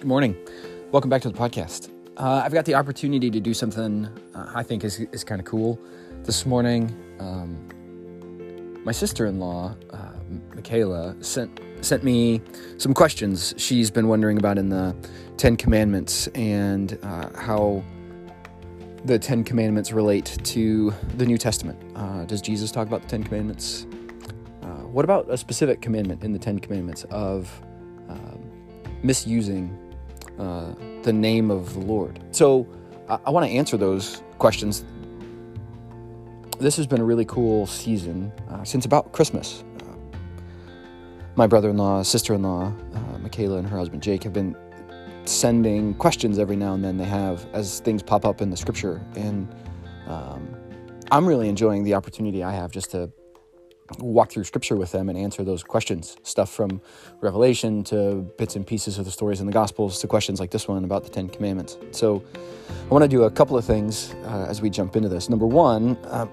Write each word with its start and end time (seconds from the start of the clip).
Good 0.00 0.08
morning. 0.08 0.34
Welcome 0.92 1.10
back 1.10 1.20
to 1.20 1.28
the 1.28 1.36
podcast. 1.36 1.90
Uh, 2.16 2.40
I've 2.42 2.54
got 2.54 2.64
the 2.64 2.74
opportunity 2.74 3.30
to 3.30 3.38
do 3.38 3.52
something 3.52 4.08
uh, 4.34 4.50
I 4.54 4.62
think 4.62 4.82
is, 4.82 5.00
is 5.00 5.24
kind 5.24 5.38
of 5.42 5.46
cool. 5.46 5.78
This 6.22 6.46
morning, 6.46 6.88
um, 7.18 8.82
my 8.82 8.92
sister 8.92 9.26
in 9.26 9.38
law, 9.38 9.76
uh, 9.90 10.12
Michaela, 10.54 11.22
sent, 11.22 11.60
sent 11.82 12.02
me 12.02 12.40
some 12.78 12.94
questions 12.94 13.52
she's 13.58 13.90
been 13.90 14.08
wondering 14.08 14.38
about 14.38 14.56
in 14.56 14.70
the 14.70 14.96
Ten 15.36 15.54
Commandments 15.54 16.28
and 16.28 16.98
uh, 17.02 17.28
how 17.38 17.84
the 19.04 19.18
Ten 19.18 19.44
Commandments 19.44 19.92
relate 19.92 20.38
to 20.44 20.94
the 21.18 21.26
New 21.26 21.36
Testament. 21.36 21.78
Uh, 21.94 22.24
does 22.24 22.40
Jesus 22.40 22.72
talk 22.72 22.86
about 22.88 23.02
the 23.02 23.08
Ten 23.08 23.22
Commandments? 23.22 23.86
Uh, 24.62 24.66
what 24.86 25.04
about 25.04 25.28
a 25.28 25.36
specific 25.36 25.82
commandment 25.82 26.24
in 26.24 26.32
the 26.32 26.38
Ten 26.38 26.58
Commandments 26.58 27.04
of 27.10 27.60
um, 28.08 28.50
misusing 29.02 29.76
uh, 30.40 30.74
the 31.02 31.12
name 31.12 31.50
of 31.50 31.74
the 31.74 31.80
Lord. 31.80 32.18
So 32.30 32.66
I, 33.08 33.18
I 33.26 33.30
want 33.30 33.46
to 33.46 33.52
answer 33.52 33.76
those 33.76 34.22
questions. 34.38 34.84
This 36.58 36.76
has 36.76 36.86
been 36.86 37.00
a 37.00 37.04
really 37.04 37.26
cool 37.26 37.66
season 37.66 38.32
uh, 38.48 38.64
since 38.64 38.86
about 38.86 39.12
Christmas. 39.12 39.64
Uh, 39.80 40.18
my 41.36 41.46
brother 41.46 41.68
in 41.68 41.76
law, 41.76 42.02
sister 42.02 42.34
in 42.34 42.42
law, 42.42 42.72
uh, 42.94 43.18
Michaela, 43.18 43.58
and 43.58 43.68
her 43.68 43.76
husband 43.76 44.02
Jake 44.02 44.22
have 44.24 44.32
been 44.32 44.56
sending 45.26 45.94
questions 45.94 46.38
every 46.38 46.56
now 46.56 46.72
and 46.72 46.82
then 46.82 46.96
they 46.96 47.04
have 47.04 47.46
as 47.52 47.80
things 47.80 48.02
pop 48.02 48.24
up 48.24 48.40
in 48.40 48.48
the 48.48 48.56
scripture. 48.56 49.00
And 49.16 49.46
um, 50.06 50.56
I'm 51.10 51.26
really 51.26 51.48
enjoying 51.48 51.84
the 51.84 51.94
opportunity 51.94 52.42
I 52.42 52.52
have 52.52 52.70
just 52.72 52.90
to 52.92 53.12
walk 53.98 54.30
through 54.30 54.44
scripture 54.44 54.76
with 54.76 54.92
them 54.92 55.08
and 55.08 55.18
answer 55.18 55.44
those 55.44 55.62
questions. 55.62 56.16
Stuff 56.22 56.50
from 56.50 56.80
revelation 57.20 57.82
to 57.84 58.26
bits 58.38 58.56
and 58.56 58.66
pieces 58.66 58.98
of 58.98 59.04
the 59.04 59.10
stories 59.10 59.40
in 59.40 59.46
the 59.46 59.52
gospels 59.52 59.98
to 60.00 60.06
questions 60.06 60.40
like 60.40 60.50
this 60.50 60.68
one 60.68 60.84
about 60.84 61.04
the 61.04 61.10
ten 61.10 61.28
commandments. 61.28 61.76
So 61.90 62.22
i 62.68 62.88
want 62.88 63.02
to 63.02 63.08
do 63.08 63.24
a 63.24 63.30
couple 63.30 63.56
of 63.56 63.64
things 63.64 64.14
uh, 64.24 64.46
as 64.48 64.62
we 64.62 64.70
jump 64.70 64.96
into 64.96 65.08
this. 65.08 65.28
Number 65.28 65.46
one 65.46 65.96
uh, 66.04 66.26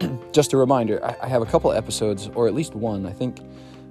just 0.32 0.52
a 0.52 0.56
reminder 0.56 1.04
I, 1.04 1.16
I, 1.22 1.28
have 1.28 1.42
a 1.42 1.46
couple 1.46 1.72
episodes 1.72 2.30
or 2.34 2.46
at 2.46 2.54
least 2.54 2.74
one 2.74 3.06
i 3.06 3.12
think 3.12 3.38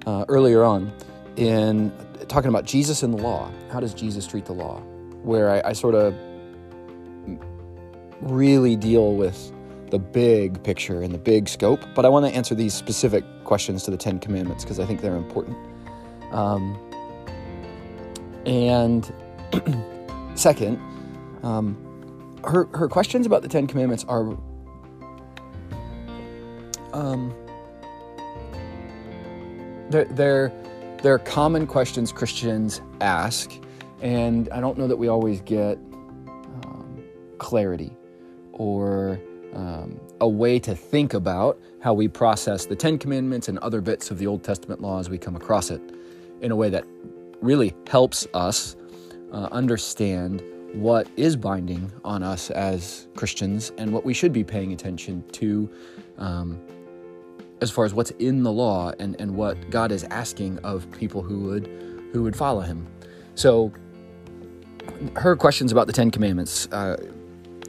uh, 0.06 0.24
earlier 0.28 0.64
on 0.64 0.92
in 1.36 1.92
talking 2.28 2.48
about 2.48 2.64
jesus 2.64 3.02
and 3.02 3.12
the 3.12 3.22
law. 3.22 3.50
How 3.70 3.80
does 3.80 3.94
jesus 3.94 4.26
treat 4.26 4.46
the 4.46 4.54
law? 4.54 4.80
Where 5.22 5.50
i, 5.50 5.70
I 5.70 5.72
sort 5.72 5.94
of 5.94 6.14
really 8.20 8.76
deal 8.76 9.14
with 9.16 9.51
the 9.92 9.98
big 9.98 10.62
picture 10.62 11.02
and 11.02 11.12
the 11.12 11.18
big 11.18 11.46
scope, 11.46 11.84
but 11.94 12.06
I 12.06 12.08
want 12.08 12.24
to 12.24 12.32
answer 12.34 12.54
these 12.54 12.72
specific 12.72 13.24
questions 13.44 13.82
to 13.82 13.90
the 13.90 13.96
Ten 13.98 14.18
Commandments 14.18 14.64
because 14.64 14.80
I 14.80 14.86
think 14.86 15.02
they're 15.02 15.16
important. 15.16 15.54
Um, 16.32 16.78
and 18.46 19.12
second, 20.34 20.80
um, 21.42 21.76
her 22.42 22.64
her 22.72 22.88
questions 22.88 23.26
about 23.26 23.42
the 23.42 23.48
Ten 23.48 23.66
Commandments 23.66 24.06
are 24.08 24.34
um, 26.94 27.34
they're, 29.90 30.06
they're 30.06 30.52
they're 31.02 31.18
common 31.18 31.66
questions 31.66 32.12
Christians 32.12 32.80
ask, 33.02 33.52
and 34.00 34.48
I 34.52 34.60
don't 34.62 34.78
know 34.78 34.88
that 34.88 34.96
we 34.96 35.08
always 35.08 35.42
get 35.42 35.76
um, 36.26 37.04
clarity 37.36 37.94
or 38.54 39.20
um, 39.54 40.00
a 40.20 40.28
way 40.28 40.58
to 40.58 40.74
think 40.74 41.14
about 41.14 41.60
how 41.80 41.92
we 41.92 42.08
process 42.08 42.66
the 42.66 42.76
Ten 42.76 42.98
Commandments 42.98 43.48
and 43.48 43.58
other 43.58 43.80
bits 43.80 44.10
of 44.10 44.18
the 44.18 44.26
Old 44.26 44.42
Testament 44.42 44.80
law 44.80 44.98
as 44.98 45.10
we 45.10 45.18
come 45.18 45.36
across 45.36 45.70
it 45.70 45.80
in 46.40 46.50
a 46.50 46.56
way 46.56 46.70
that 46.70 46.84
really 47.40 47.74
helps 47.88 48.26
us 48.34 48.76
uh, 49.32 49.48
understand 49.52 50.42
what 50.74 51.06
is 51.16 51.36
binding 51.36 51.92
on 52.04 52.22
us 52.22 52.50
as 52.50 53.08
Christians 53.14 53.72
and 53.76 53.92
what 53.92 54.04
we 54.04 54.14
should 54.14 54.32
be 54.32 54.44
paying 54.44 54.72
attention 54.72 55.22
to 55.32 55.70
um, 56.18 56.60
as 57.60 57.70
far 57.70 57.84
as 57.84 57.94
what's 57.94 58.10
in 58.12 58.42
the 58.42 58.52
law 58.52 58.92
and, 58.98 59.20
and 59.20 59.36
what 59.36 59.70
God 59.70 59.92
is 59.92 60.04
asking 60.04 60.58
of 60.60 60.90
people 60.92 61.22
who 61.22 61.40
would 61.40 61.66
who 62.12 62.22
would 62.22 62.36
follow 62.36 62.60
him. 62.60 62.86
So 63.34 63.72
her 65.16 65.36
questions 65.36 65.72
about 65.72 65.86
the 65.86 65.92
Ten 65.92 66.10
Commandments. 66.10 66.68
Uh, 66.72 66.96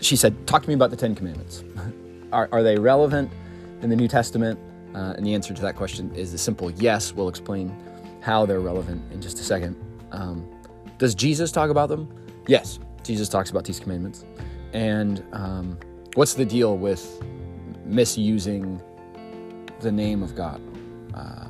she 0.03 0.15
said, 0.15 0.47
Talk 0.47 0.63
to 0.63 0.67
me 0.67 0.75
about 0.75 0.89
the 0.89 0.97
Ten 0.97 1.15
Commandments. 1.15 1.63
are, 2.31 2.49
are 2.51 2.63
they 2.63 2.77
relevant 2.77 3.31
in 3.81 3.89
the 3.89 3.95
New 3.95 4.07
Testament? 4.07 4.59
Uh, 4.93 5.13
and 5.17 5.25
the 5.25 5.33
answer 5.33 5.53
to 5.53 5.61
that 5.61 5.75
question 5.75 6.13
is 6.13 6.33
a 6.33 6.37
simple 6.37 6.69
yes. 6.71 7.13
We'll 7.13 7.29
explain 7.29 7.75
how 8.21 8.45
they're 8.45 8.59
relevant 8.59 9.11
in 9.11 9.21
just 9.21 9.39
a 9.39 9.43
second. 9.43 9.75
Um, 10.11 10.47
does 10.97 11.15
Jesus 11.15 11.51
talk 11.51 11.69
about 11.69 11.89
them? 11.89 12.07
Yes, 12.47 12.79
Jesus 13.03 13.27
talks 13.27 13.49
about 13.49 13.65
these 13.65 13.79
commandments. 13.79 14.25
And 14.73 15.23
um, 15.33 15.77
what's 16.15 16.33
the 16.33 16.45
deal 16.45 16.77
with 16.77 17.21
misusing 17.85 18.81
the 19.79 19.91
name 19.91 20.23
of 20.23 20.35
God? 20.35 20.61
Uh, 21.13 21.47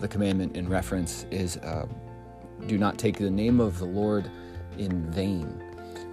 the 0.00 0.08
commandment 0.08 0.56
in 0.56 0.68
reference 0.68 1.26
is 1.30 1.56
uh, 1.58 1.86
do 2.66 2.78
not 2.78 2.98
take 2.98 3.16
the 3.18 3.30
name 3.30 3.60
of 3.60 3.78
the 3.78 3.84
Lord 3.84 4.30
in 4.78 5.10
vain. 5.10 5.63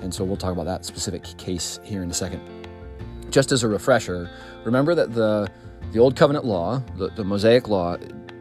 And 0.01 0.13
so 0.13 0.23
we'll 0.23 0.37
talk 0.37 0.51
about 0.51 0.65
that 0.65 0.85
specific 0.85 1.23
case 1.37 1.79
here 1.83 2.03
in 2.03 2.09
a 2.09 2.13
second. 2.13 2.41
Just 3.29 3.51
as 3.51 3.63
a 3.63 3.67
refresher, 3.67 4.29
remember 4.65 4.93
that 4.95 5.13
the, 5.13 5.49
the 5.91 5.99
Old 5.99 6.15
Covenant 6.15 6.45
law, 6.45 6.83
the, 6.97 7.09
the 7.09 7.23
Mosaic 7.23 7.67
law, 7.67 7.97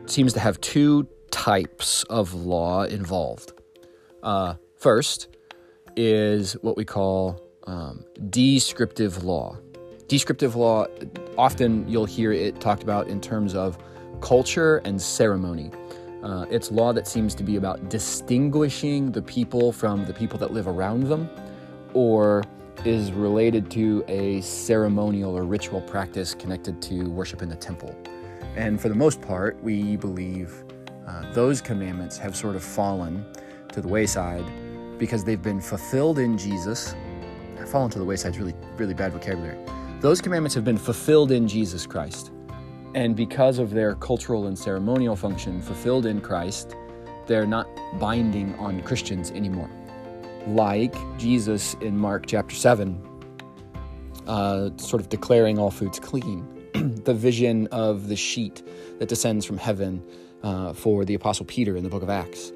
seems 0.07 0.33
to 0.33 0.41
have 0.41 0.61
two 0.61 1.07
types 1.31 2.03
of 2.05 2.35
law 2.35 2.85
involved. 2.85 3.53
Uh, 4.23 4.55
first 4.77 5.29
is 5.97 6.55
what 6.63 6.77
we 6.77 6.85
call 6.85 7.41
um, 7.67 8.05
descriptive 8.31 9.23
law. 9.23 9.57
Descriptive 10.09 10.57
law, 10.57 10.87
often 11.39 11.87
you'll 11.89 12.05
hear 12.05 12.33
it 12.33 12.61
talked 12.61 12.83
about 12.83 13.07
in 13.09 13.21
terms 13.21 13.55
of 13.55 13.79
culture 14.21 14.79
and 14.79 15.01
ceremony. 15.01 15.71
Uh, 16.23 16.45
it's 16.51 16.71
law 16.71 16.93
that 16.93 17.07
seems 17.07 17.35
to 17.35 17.43
be 17.43 17.57
about 17.57 17.89
distinguishing 17.89 19.13
the 19.13 19.23
people 19.23 19.73
from 19.73 20.05
the 20.05 20.13
people 20.13 20.39
that 20.39 20.53
live 20.53 20.67
around 20.67 21.05
them 21.05 21.31
or 21.95 22.43
is 22.85 23.13
related 23.13 23.71
to 23.71 24.03
a 24.09 24.41
ceremonial 24.41 25.37
or 25.37 25.45
ritual 25.45 25.81
practice 25.83 26.35
connected 26.35 26.81
to 26.81 27.11
worship 27.11 27.43
in 27.43 27.49
the 27.49 27.57
temple. 27.57 27.95
And 28.57 28.81
for 28.81 28.89
the 28.89 28.95
most 28.95 29.21
part, 29.21 29.63
we 29.63 29.97
believe 29.97 30.65
uh, 31.07 31.31
those 31.33 31.61
commandments 31.61 32.17
have 32.19 32.35
sort 32.35 32.57
of 32.57 32.65
fallen 32.65 33.25
to 33.73 33.81
the 33.81 33.89
wayside 33.89 34.45
because 34.99 35.25
they've 35.25 35.43
been 35.43 35.61
fulfilled 35.61 36.19
in 36.19 36.39
Jesus. 36.39 36.95
Fallen 37.67 37.91
to 37.91 37.99
the 37.99 38.05
wayside 38.05 38.33
is 38.33 38.39
really, 38.39 38.55
really 38.77 38.95
bad 38.95 39.13
vocabulary. 39.13 39.59
Those 40.01 40.21
commandments 40.21 40.55
have 40.55 40.65
been 40.65 40.79
fulfilled 40.79 41.31
in 41.31 41.47
Jesus 41.47 41.87
Christ. 41.87 42.33
And 42.95 43.15
because 43.15 43.59
of 43.59 43.71
their 43.71 43.95
cultural 43.97 44.47
and 44.47 44.59
ceremonial 44.59 45.15
function 45.15 45.61
fulfilled 45.61 46.07
in 46.07 46.21
Christ, 46.21 46.75
they're 47.27 47.47
not 47.47 47.69
binding 48.01 48.55
on 48.55 48.83
Christians 48.83 49.31
anymore 49.31 49.71
like 50.49 50.95
Jesus 51.19 51.75
in 51.81 51.97
Mark 51.97 52.27
chapter 52.27 52.55
7, 52.55 53.01
uh, 54.27 54.71
sort 54.77 55.01
of 55.01 55.09
declaring 55.09 55.59
all 55.59 55.71
foods 55.71 55.99
clean. 55.99 56.47
the 57.05 57.15
vision 57.15 57.67
of 57.69 58.09
the 58.09 58.17
sheet 58.17 58.63
that 58.99 59.09
descends 59.09 59.45
from 59.45 59.59
heaven 59.59 60.03
uh, 60.43 60.73
for 60.73 61.05
the 61.05 61.15
Apostle 61.15 61.47
Peter 61.47 61.77
in 61.77 61.83
the 61.83 61.91
book 61.91 62.03
of 62.03 62.11
Acts. 62.11 62.53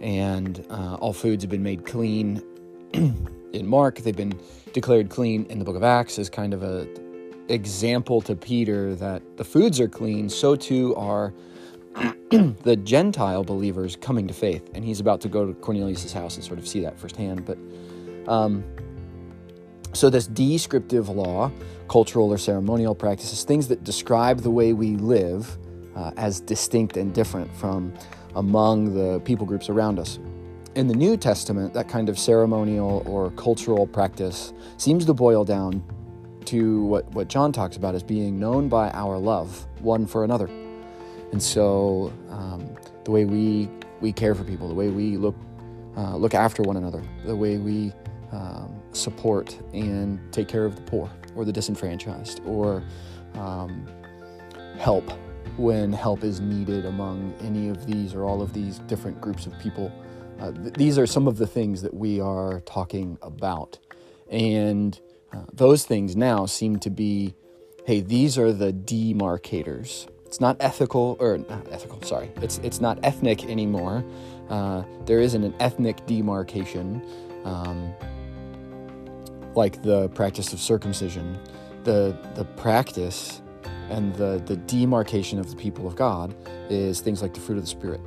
And 0.00 0.64
uh, 0.70 0.96
all 0.96 1.12
foods 1.12 1.42
have 1.42 1.50
been 1.50 1.62
made 1.62 1.86
clean 1.86 2.42
in 2.92 3.66
Mark. 3.66 3.98
They've 3.98 4.16
been 4.16 4.38
declared 4.72 5.08
clean 5.08 5.46
in 5.46 5.58
the 5.58 5.64
book 5.64 5.76
of 5.76 5.82
Acts 5.82 6.18
as 6.18 6.28
kind 6.28 6.52
of 6.52 6.62
a 6.62 6.86
example 7.48 8.20
to 8.22 8.34
Peter 8.34 8.94
that 8.96 9.22
the 9.36 9.44
foods 9.44 9.80
are 9.80 9.88
clean, 9.88 10.28
so 10.28 10.56
too 10.56 10.94
are 10.96 11.32
the 12.30 12.76
Gentile 12.82 13.44
believers 13.44 13.96
coming 13.96 14.28
to 14.28 14.34
faith, 14.34 14.68
and 14.74 14.84
he's 14.84 15.00
about 15.00 15.20
to 15.22 15.28
go 15.28 15.46
to 15.46 15.54
Cornelius' 15.54 16.12
house 16.12 16.36
and 16.36 16.44
sort 16.44 16.58
of 16.58 16.68
see 16.68 16.80
that 16.80 16.98
firsthand. 16.98 17.44
But 17.46 17.58
um, 18.30 18.64
so 19.92 20.10
this 20.10 20.26
descriptive 20.26 21.08
law, 21.08 21.50
cultural 21.88 22.30
or 22.30 22.38
ceremonial 22.38 22.94
practices, 22.94 23.44
things 23.44 23.68
that 23.68 23.84
describe 23.84 24.40
the 24.40 24.50
way 24.50 24.72
we 24.72 24.96
live 24.96 25.56
uh, 25.94 26.10
as 26.16 26.40
distinct 26.40 26.96
and 26.96 27.14
different 27.14 27.54
from 27.56 27.94
among 28.34 28.94
the 28.94 29.20
people 29.20 29.46
groups 29.46 29.70
around 29.70 29.98
us. 29.98 30.18
In 30.74 30.88
the 30.88 30.94
New 30.94 31.16
Testament, 31.16 31.72
that 31.72 31.88
kind 31.88 32.10
of 32.10 32.18
ceremonial 32.18 33.02
or 33.06 33.30
cultural 33.30 33.86
practice 33.86 34.52
seems 34.76 35.06
to 35.06 35.14
boil 35.14 35.44
down 35.44 35.82
to 36.44 36.82
what, 36.84 37.06
what 37.12 37.28
John 37.28 37.50
talks 37.50 37.76
about 37.76 37.94
as 37.94 38.02
being 38.02 38.38
known 38.38 38.68
by 38.68 38.90
our 38.90 39.16
love 39.16 39.66
one 39.80 40.06
for 40.06 40.22
another. 40.22 40.50
And 41.32 41.42
so, 41.42 42.12
um, 42.30 42.76
the 43.04 43.10
way 43.10 43.24
we 43.24 43.68
we 44.00 44.12
care 44.12 44.34
for 44.34 44.44
people, 44.44 44.68
the 44.68 44.74
way 44.74 44.88
we 44.88 45.16
look 45.16 45.36
uh, 45.96 46.16
look 46.16 46.34
after 46.34 46.62
one 46.62 46.76
another, 46.76 47.02
the 47.24 47.36
way 47.36 47.58
we 47.58 47.92
um, 48.32 48.80
support 48.92 49.58
and 49.72 50.20
take 50.32 50.48
care 50.48 50.64
of 50.64 50.76
the 50.76 50.82
poor 50.82 51.10
or 51.34 51.44
the 51.44 51.52
disenfranchised, 51.52 52.40
or 52.46 52.82
um, 53.34 53.86
help 54.78 55.10
when 55.56 55.92
help 55.92 56.22
is 56.22 56.40
needed 56.40 56.84
among 56.84 57.34
any 57.42 57.68
of 57.68 57.86
these 57.86 58.14
or 58.14 58.24
all 58.24 58.42
of 58.42 58.52
these 58.52 58.78
different 58.80 59.20
groups 59.20 59.46
of 59.46 59.58
people 59.58 59.90
uh, 60.38 60.52
th- 60.52 60.74
these 60.74 60.98
are 60.98 61.06
some 61.06 61.26
of 61.26 61.38
the 61.38 61.46
things 61.46 61.82
that 61.82 61.94
we 61.94 62.20
are 62.20 62.60
talking 62.60 63.18
about. 63.22 63.78
And 64.30 64.98
uh, 65.32 65.44
those 65.52 65.84
things 65.84 66.16
now 66.16 66.46
seem 66.46 66.78
to 66.80 66.90
be 66.90 67.34
hey, 67.86 68.00
these 68.00 68.36
are 68.36 68.52
the 68.52 68.72
demarcators. 68.72 70.08
It's 70.26 70.40
not 70.40 70.56
ethical, 70.60 71.16
or 71.20 71.38
not 71.38 71.66
ethical, 71.70 72.02
sorry. 72.02 72.30
It's, 72.42 72.58
it's 72.58 72.80
not 72.80 72.98
ethnic 73.02 73.44
anymore. 73.44 74.04
Uh, 74.50 74.82
there 75.04 75.20
isn't 75.20 75.44
an 75.44 75.54
ethnic 75.60 76.04
demarcation 76.06 77.00
um, 77.44 77.94
like 79.54 79.82
the 79.82 80.08
practice 80.10 80.52
of 80.52 80.60
circumcision. 80.60 81.38
The, 81.84 82.18
the 82.34 82.44
practice 82.44 83.40
and 83.88 84.14
the, 84.16 84.42
the 84.44 84.56
demarcation 84.56 85.38
of 85.38 85.48
the 85.48 85.56
people 85.56 85.86
of 85.86 85.94
God 85.94 86.34
is 86.68 87.00
things 87.00 87.22
like 87.22 87.32
the 87.32 87.40
fruit 87.40 87.56
of 87.56 87.62
the 87.62 87.70
Spirit, 87.70 88.00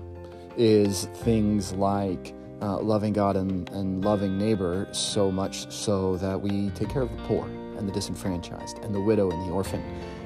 is 0.57 1.05
things 1.15 1.71
like 1.71 2.33
uh, 2.61 2.79
loving 2.79 3.13
God 3.13 3.37
and, 3.37 3.69
and 3.69 4.03
loving 4.03 4.37
neighbor 4.37 4.87
so 4.91 5.31
much 5.31 5.71
so 5.71 6.17
that 6.17 6.39
we 6.41 6.69
take 6.71 6.89
care 6.89 7.01
of 7.01 7.09
the 7.09 7.23
poor 7.23 7.45
and 7.77 7.87
the 7.87 7.93
disenfranchised 7.93 8.79
and 8.79 8.93
the 8.93 8.99
widow 8.99 9.31
and 9.31 9.47
the 9.47 9.53
orphan 9.53 9.81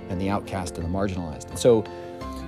and 0.10 0.20
the 0.20 0.30
outcast 0.30 0.78
and 0.78 0.86
the 0.86 0.90
marginalized. 0.90 1.50
And 1.50 1.60
so 1.60 1.84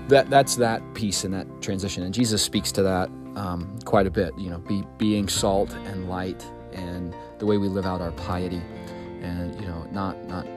that 0.07 0.29
that's 0.29 0.55
that 0.57 0.81
piece 0.93 1.23
and 1.23 1.33
that 1.33 1.47
transition. 1.61 2.03
And 2.03 2.13
Jesus 2.13 2.41
speaks 2.41 2.71
to 2.73 2.83
that 2.83 3.09
um, 3.35 3.77
quite 3.85 4.07
a 4.07 4.11
bit. 4.11 4.37
You 4.37 4.49
know, 4.49 4.59
be, 4.59 4.83
being 4.97 5.27
salt 5.27 5.73
and 5.85 6.09
light 6.09 6.45
and 6.73 7.15
the 7.39 7.45
way 7.45 7.57
we 7.57 7.67
live 7.67 7.85
out 7.85 8.01
our 8.01 8.11
piety, 8.11 8.61
and 9.21 9.55
you 9.59 9.67
know, 9.67 9.87
not 9.91 10.23
not 10.25 10.47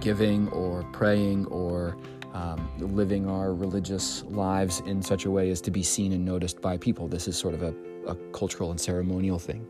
giving 0.00 0.48
or 0.48 0.82
praying 0.92 1.46
or 1.46 1.96
um, 2.34 2.68
living 2.78 3.28
our 3.28 3.54
religious 3.54 4.24
lives 4.24 4.80
in 4.80 5.02
such 5.02 5.24
a 5.26 5.30
way 5.30 5.50
as 5.50 5.60
to 5.60 5.70
be 5.70 5.82
seen 5.82 6.12
and 6.12 6.24
noticed 6.24 6.60
by 6.60 6.76
people. 6.76 7.06
This 7.08 7.28
is 7.28 7.36
sort 7.36 7.54
of 7.54 7.62
a, 7.62 7.74
a 8.06 8.14
cultural 8.32 8.70
and 8.70 8.80
ceremonial 8.80 9.38
thing. 9.38 9.66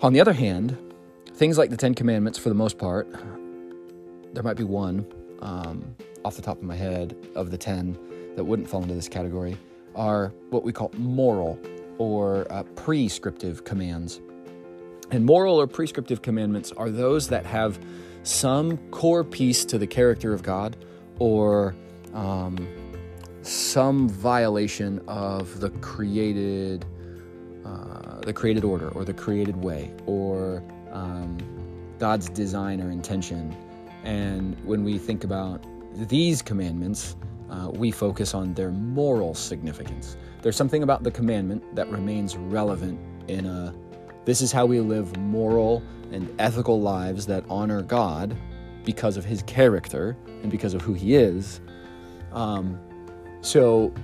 On 0.00 0.12
the 0.12 0.20
other 0.20 0.32
hand, 0.32 0.76
things 1.34 1.58
like 1.58 1.70
the 1.70 1.76
Ten 1.76 1.94
Commandments, 1.94 2.38
for 2.38 2.48
the 2.48 2.54
most 2.54 2.78
part, 2.78 3.08
there 4.32 4.42
might 4.42 4.56
be 4.56 4.64
one 4.64 5.06
um, 5.40 5.94
off 6.24 6.36
the 6.36 6.42
top 6.42 6.58
of 6.58 6.64
my 6.64 6.76
head 6.76 7.16
of 7.34 7.50
the 7.50 7.58
ten 7.58 7.98
that 8.36 8.44
wouldn't 8.44 8.68
fall 8.68 8.82
into 8.82 8.94
this 8.94 9.08
category, 9.08 9.56
are 9.94 10.32
what 10.50 10.62
we 10.62 10.72
call 10.72 10.90
moral 10.96 11.58
or 11.98 12.46
uh, 12.50 12.62
prescriptive 12.74 13.64
commands. 13.64 14.20
And 15.10 15.24
moral 15.24 15.60
or 15.60 15.66
prescriptive 15.66 16.22
commandments 16.22 16.70
are 16.72 16.90
those 16.90 17.28
that 17.28 17.46
have 17.46 17.78
some 18.22 18.76
core 18.90 19.24
piece 19.24 19.64
to 19.64 19.78
the 19.78 19.86
character 19.86 20.34
of 20.34 20.42
God 20.42 20.76
or 21.18 21.74
um, 22.14 22.68
some 23.42 24.08
violation 24.08 25.00
of 25.08 25.60
the 25.60 25.70
created 25.70 26.84
uh, 27.64 28.20
the 28.20 28.32
created 28.32 28.64
order 28.64 28.88
or 28.90 29.04
the 29.04 29.14
created 29.14 29.56
way 29.56 29.90
or 30.06 30.62
um, 30.92 31.38
God's 31.98 32.28
design 32.28 32.80
or 32.80 32.90
intention. 32.90 33.54
And 34.04 34.56
when 34.64 34.84
we 34.84 34.98
think 34.98 35.24
about 35.24 35.64
these 36.08 36.42
commandments, 36.42 37.16
uh, 37.50 37.70
we 37.72 37.90
focus 37.90 38.34
on 38.34 38.54
their 38.54 38.70
moral 38.70 39.34
significance. 39.34 40.16
There's 40.42 40.56
something 40.56 40.82
about 40.82 41.02
the 41.02 41.10
commandment 41.10 41.74
that 41.74 41.88
remains 41.90 42.36
relevant 42.36 43.00
in 43.28 43.46
a 43.46 43.74
this 44.24 44.42
is 44.42 44.52
how 44.52 44.66
we 44.66 44.78
live 44.80 45.16
moral 45.16 45.82
and 46.12 46.28
ethical 46.38 46.82
lives 46.82 47.24
that 47.26 47.44
honor 47.48 47.80
God 47.80 48.36
because 48.84 49.16
of 49.16 49.24
his 49.24 49.42
character 49.44 50.18
and 50.42 50.50
because 50.50 50.74
of 50.74 50.82
who 50.82 50.92
he 50.92 51.14
is. 51.14 51.62
Um, 52.32 52.78
so, 53.40 53.94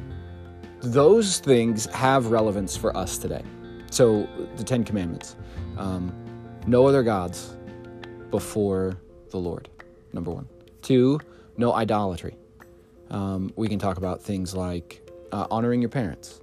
those 0.81 1.41
things 1.41 1.85
have 1.87 2.29
relevance 2.29 2.75
for 2.75 2.97
us 2.97 3.19
today. 3.19 3.43
So, 3.91 4.27
the 4.57 4.65
Ten 4.65 4.83
Commandments 4.83 5.37
um, 5.77 6.11
no 6.67 6.87
other 6.87 7.03
gods 7.03 7.57
before 8.31 8.97
the 9.31 9.39
Lord, 9.39 9.69
number 10.15 10.31
one. 10.31 10.49
Two, 10.83 11.21
no 11.57 11.73
idolatry. 11.73 12.37
Um, 13.11 13.53
we 13.57 13.69
can 13.69 13.79
talk 13.79 13.97
about 13.97 14.23
things 14.23 14.55
like 14.55 15.09
uh, 15.33 15.47
honoring 15.51 15.81
your 15.81 15.91
parents, 15.91 16.41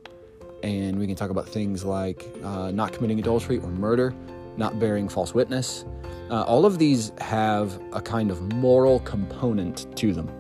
and 0.64 1.00
we 1.00 1.08
can 1.08 1.16
talk 1.16 1.30
about 1.30 1.48
things 1.48 1.84
like 1.84 2.26
uh, 2.44 2.72
not 2.72 2.94
committing 2.94 3.20
adultery 3.20 3.58
or 3.58 3.70
murder, 3.70 4.14
not 4.58 4.80
bearing 4.80 5.10
false 5.10 5.34
witness. 5.34 5.86
Uh, 6.30 6.44
all 6.44 6.66
of 6.66 6.78
these 6.78 7.12
have 7.20 7.80
a 7.94 8.02
kind 8.02 8.32
of 8.32 8.42
moral 8.54 9.00
component 9.02 9.94
to 9.98 10.14
them. 10.14 10.32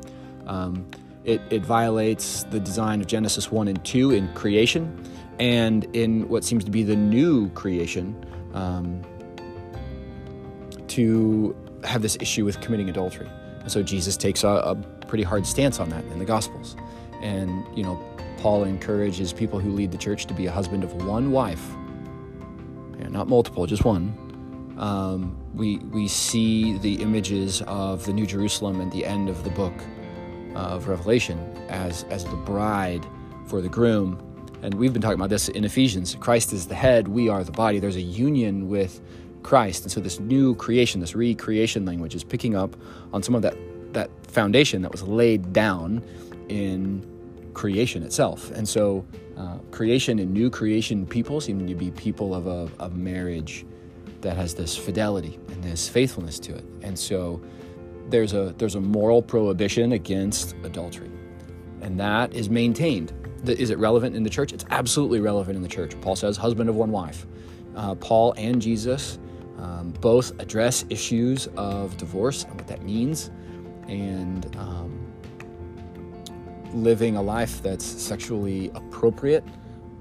Um, 0.48 0.90
it, 1.24 1.42
it 1.50 1.64
violates 1.64 2.44
the 2.44 2.60
design 2.60 3.02
of 3.02 3.08
Genesis 3.08 3.52
1 3.52 3.68
and 3.68 3.84
2 3.84 4.12
in 4.12 4.34
creation, 4.34 5.04
and 5.40 5.86
in 5.96 6.28
what 6.30 6.44
seems 6.44 6.64
to 6.64 6.72
be 6.72 6.84
the 6.84 6.96
new 6.96 7.50
creation, 7.50 8.16
um, 8.54 9.02
to 10.88 11.56
have 11.84 12.02
this 12.02 12.18
issue 12.20 12.46
with 12.46 12.60
committing 12.62 12.90
adultery. 12.90 13.28
And 13.62 13.72
so 13.72 13.84
Jesus 13.84 14.18
takes 14.18 14.44
a, 14.44 14.48
a 14.48 14.76
pretty 15.08 15.24
hard 15.24 15.46
stance 15.46 15.80
on 15.80 15.90
that 15.90 16.04
in 16.06 16.20
the 16.20 16.26
Gospels. 16.26 16.76
And, 17.22 17.66
you 17.78 17.84
know, 17.84 18.00
Paul 18.38 18.64
encourages 18.64 19.34
people 19.34 19.60
who 19.60 19.72
lead 19.72 19.92
the 19.92 19.98
church 19.98 20.26
to 20.26 20.34
be 20.34 20.48
a 20.48 20.52
husband 20.52 20.84
of 20.84 20.94
one 21.06 21.32
wife, 21.32 21.64
yeah, 23.00 23.08
not 23.10 23.28
multiple, 23.28 23.66
just 23.68 23.86
one. 23.86 24.18
Um, 24.80 25.38
we, 25.54 25.78
we 25.78 26.08
see 26.08 26.78
the 26.80 26.96
images 27.02 27.62
of 27.68 28.06
the 28.06 28.14
New 28.14 28.26
Jerusalem 28.26 28.82
and 28.82 28.92
the 28.92 29.06
end 29.06 29.30
of 29.30 29.44
the 29.44 29.52
book 29.52 29.74
of 30.56 30.88
Revelation 30.88 31.38
as, 31.70 32.04
as 32.06 32.26
the 32.26 32.36
bride 32.38 33.06
for 33.46 33.62
the 33.62 33.70
groom. 33.70 34.28
And 34.64 34.74
we've 34.74 34.94
been 34.94 35.02
talking 35.02 35.20
about 35.20 35.30
this 35.30 35.50
in 35.50 35.64
Ephesians. 35.64 36.16
Christ 36.16 36.52
is 36.52 36.68
the 36.68 36.76
head, 36.76 37.08
we 37.08 37.30
are 37.30 37.44
the 37.44 37.52
body. 37.52 37.80
There's 37.80 37.96
a 37.96 38.02
union 38.02 38.70
with 38.70 39.02
Christ. 39.44 39.84
And 39.84 39.92
so 39.92 40.00
this 40.00 40.20
new 40.20 40.56
creation, 40.56 41.02
this 41.02 41.16
recreation 41.16 41.86
language 41.86 42.16
is 42.16 42.24
picking 42.24 42.56
up 42.56 42.76
on 43.14 43.24
some 43.24 43.36
of 43.36 43.42
that, 43.42 43.56
that 43.94 44.10
foundation 44.28 44.82
that 44.82 44.92
was 44.92 45.04
laid 45.04 45.54
down 45.54 46.04
in 46.50 47.06
creation 47.54 48.04
itself. 48.04 48.52
And 48.52 48.68
so, 48.68 49.06
uh, 49.38 49.58
creation 49.72 50.20
and 50.20 50.32
new 50.32 50.50
creation 50.50 51.06
people 51.06 51.42
seem 51.42 51.66
to 51.68 51.76
be 51.76 51.92
people 51.92 52.36
of 52.36 52.48
a, 52.48 52.70
a 52.80 52.90
marriage 52.90 53.66
that 54.22 54.36
has 54.38 54.54
this 54.54 54.78
fidelity 54.78 55.40
and 55.50 55.64
this 55.64 55.88
faithfulness 55.90 56.40
to 56.40 56.56
it. 56.56 56.64
And 56.82 56.98
so, 56.98 57.42
there's 58.10 58.34
a 58.34 58.54
there's 58.58 58.76
a 58.76 58.82
moral 58.82 59.22
prohibition 59.22 59.94
against 59.94 60.56
adultery, 60.64 61.10
and 61.82 62.00
that 62.00 62.34
is 62.34 62.50
maintained. 62.50 63.14
Is 63.46 63.70
it 63.72 63.80
relevant 63.80 64.16
in 64.16 64.24
the 64.24 64.30
church? 64.30 64.54
It's 64.54 64.66
absolutely 64.70 65.20
relevant 65.20 65.56
in 65.56 65.64
the 65.64 65.70
church. 65.70 66.00
Paul 66.02 66.16
says, 66.16 66.38
"Husband 66.38 66.70
of 66.70 66.76
one 66.76 66.92
wife." 66.92 67.26
Uh, 67.76 67.96
Paul 67.96 68.34
and 68.38 68.62
Jesus 68.62 69.18
um, 69.62 69.92
both 70.02 70.38
address 70.40 70.84
issues 70.90 71.48
of 71.56 71.96
divorce 71.98 72.44
and 72.44 72.56
what 72.56 72.68
that 72.68 72.82
means, 72.82 73.30
and 73.88 74.54
um, 74.58 75.14
living 76.74 77.16
a 77.16 77.22
life 77.22 77.62
that's 77.62 77.86
sexually 77.86 78.72
appropriate. 78.74 79.44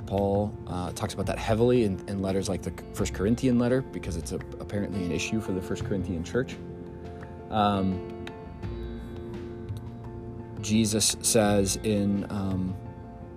Paul 0.07 0.52
uh, 0.67 0.90
talks 0.93 1.14
about 1.14 1.26
that 1.26 1.38
heavily 1.38 1.85
in, 1.85 2.02
in, 2.09 2.21
letters 2.21 2.49
like 2.49 2.62
the 2.62 2.73
First 2.95 3.14
Corinthian 3.14 3.59
letter 3.59 3.81
because 3.81 4.17
it's 4.17 4.33
a, 4.33 4.37
apparently 4.59 5.05
an 5.05 5.12
issue 5.12 5.40
for 5.40 5.52
the 5.52 5.62
First 5.62 5.85
Corinthian 5.85 6.25
church. 6.25 6.57
Um, 7.50 8.26
Jesus 10.61 11.17
says 11.23 11.76
in 11.85 12.26
um, 12.31 12.75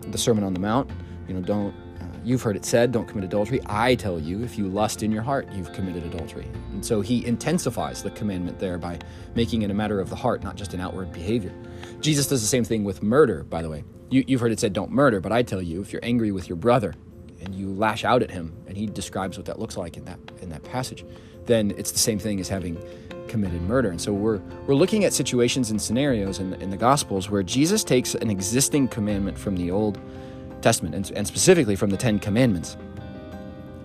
the 0.01 0.18
Sermon 0.18 0.44
on 0.44 0.53
the 0.53 0.60
Mount, 0.60 0.89
you 1.27 1.34
know, 1.34 1.42
don't 1.42 1.75
You've 2.24 2.42
heard 2.42 2.56
it 2.56 2.63
said, 2.63 2.92
don't 2.92 3.08
commit 3.08 3.25
adultery. 3.25 3.60
I 3.65 3.96
tell 3.96 4.18
you, 4.20 4.44
if 4.44 4.58
you 4.58 4.68
lust 4.68 5.03
in 5.03 5.12
your 5.12 5.24
heart, 5.24 5.51
you've 5.51 5.74
committed 5.74 6.06
adultery. 6.06 6.48
And 6.72 6.86
so 6.86 7.01
he 7.01 7.25
intensifies 7.25 8.01
the 8.01 8.12
commandment 8.12 8.60
there 8.60 8.77
by 8.77 9.00
making 9.36 9.63
it 9.63 9.72
a 9.72 9.74
matter 9.74 10.00
of 10.00 10.10
the 10.10 10.15
heart, 10.15 10.42
not 10.42 10.56
just 10.56 10.74
an 10.74 10.80
outward 10.80 11.12
behavior. 11.12 11.53
Jesus 12.00 12.27
does 12.27 12.42
the 12.42 12.48
same 12.48 12.63
thing 12.63 12.84
with 12.86 13.03
murder, 13.03 13.44
by 13.44 13.62
the 13.62 13.70
way. 13.70 13.84
You, 14.10 14.24
have 14.30 14.39
heard 14.39 14.51
it 14.51 14.60
said, 14.60 14.74
don't 14.74 14.92
murder, 14.92 15.20
but 15.20 15.32
I 15.32 15.44
tell 15.44 15.62
you, 15.62 15.82
if 15.82 15.92
you're 15.92 16.03
angry 16.03 16.32
with 16.32 16.48
your 16.48 16.56
brother 16.56 16.94
and 17.42 17.53
you 17.53 17.74
lash 17.74 18.06
out 18.06 18.24
at 18.24 18.32
him, 18.32 18.56
and 18.68 18.77
he 18.77 18.86
describes 18.86 19.38
what 19.38 19.46
that 19.48 19.60
looks 19.60 19.75
like 19.75 19.98
in 19.98 20.06
that, 20.06 20.20
in 20.42 20.50
that 20.50 20.63
passage, 20.63 21.03
then 21.46 21.74
it's 21.77 21.92
the 21.92 22.00
same 22.00 22.20
thing 22.20 22.39
as 22.39 22.48
having 22.48 22.82
committed 23.27 23.62
murder. 23.63 23.89
And 23.89 24.00
so 24.00 24.13
we're, 24.13 24.38
we're 24.68 24.75
looking 24.75 25.03
at 25.03 25.12
situations 25.12 25.72
and 25.72 25.82
scenarios 25.82 26.39
in 26.39 26.53
in 26.56 26.70
the 26.70 26.77
Gospels 26.77 27.30
where 27.30 27.44
Jesus 27.44 27.84
takes 27.84 28.15
an 28.15 28.30
existing 28.30 28.88
commandment 28.88 29.38
from 29.38 29.56
the 29.58 29.72
Old 29.72 30.00
Testament, 30.63 30.96
and, 30.96 31.12
and 31.15 31.27
specifically 31.27 31.75
from 31.75 31.89
the 31.89 31.98
Ten 31.98 32.17
Commandments. 32.17 32.77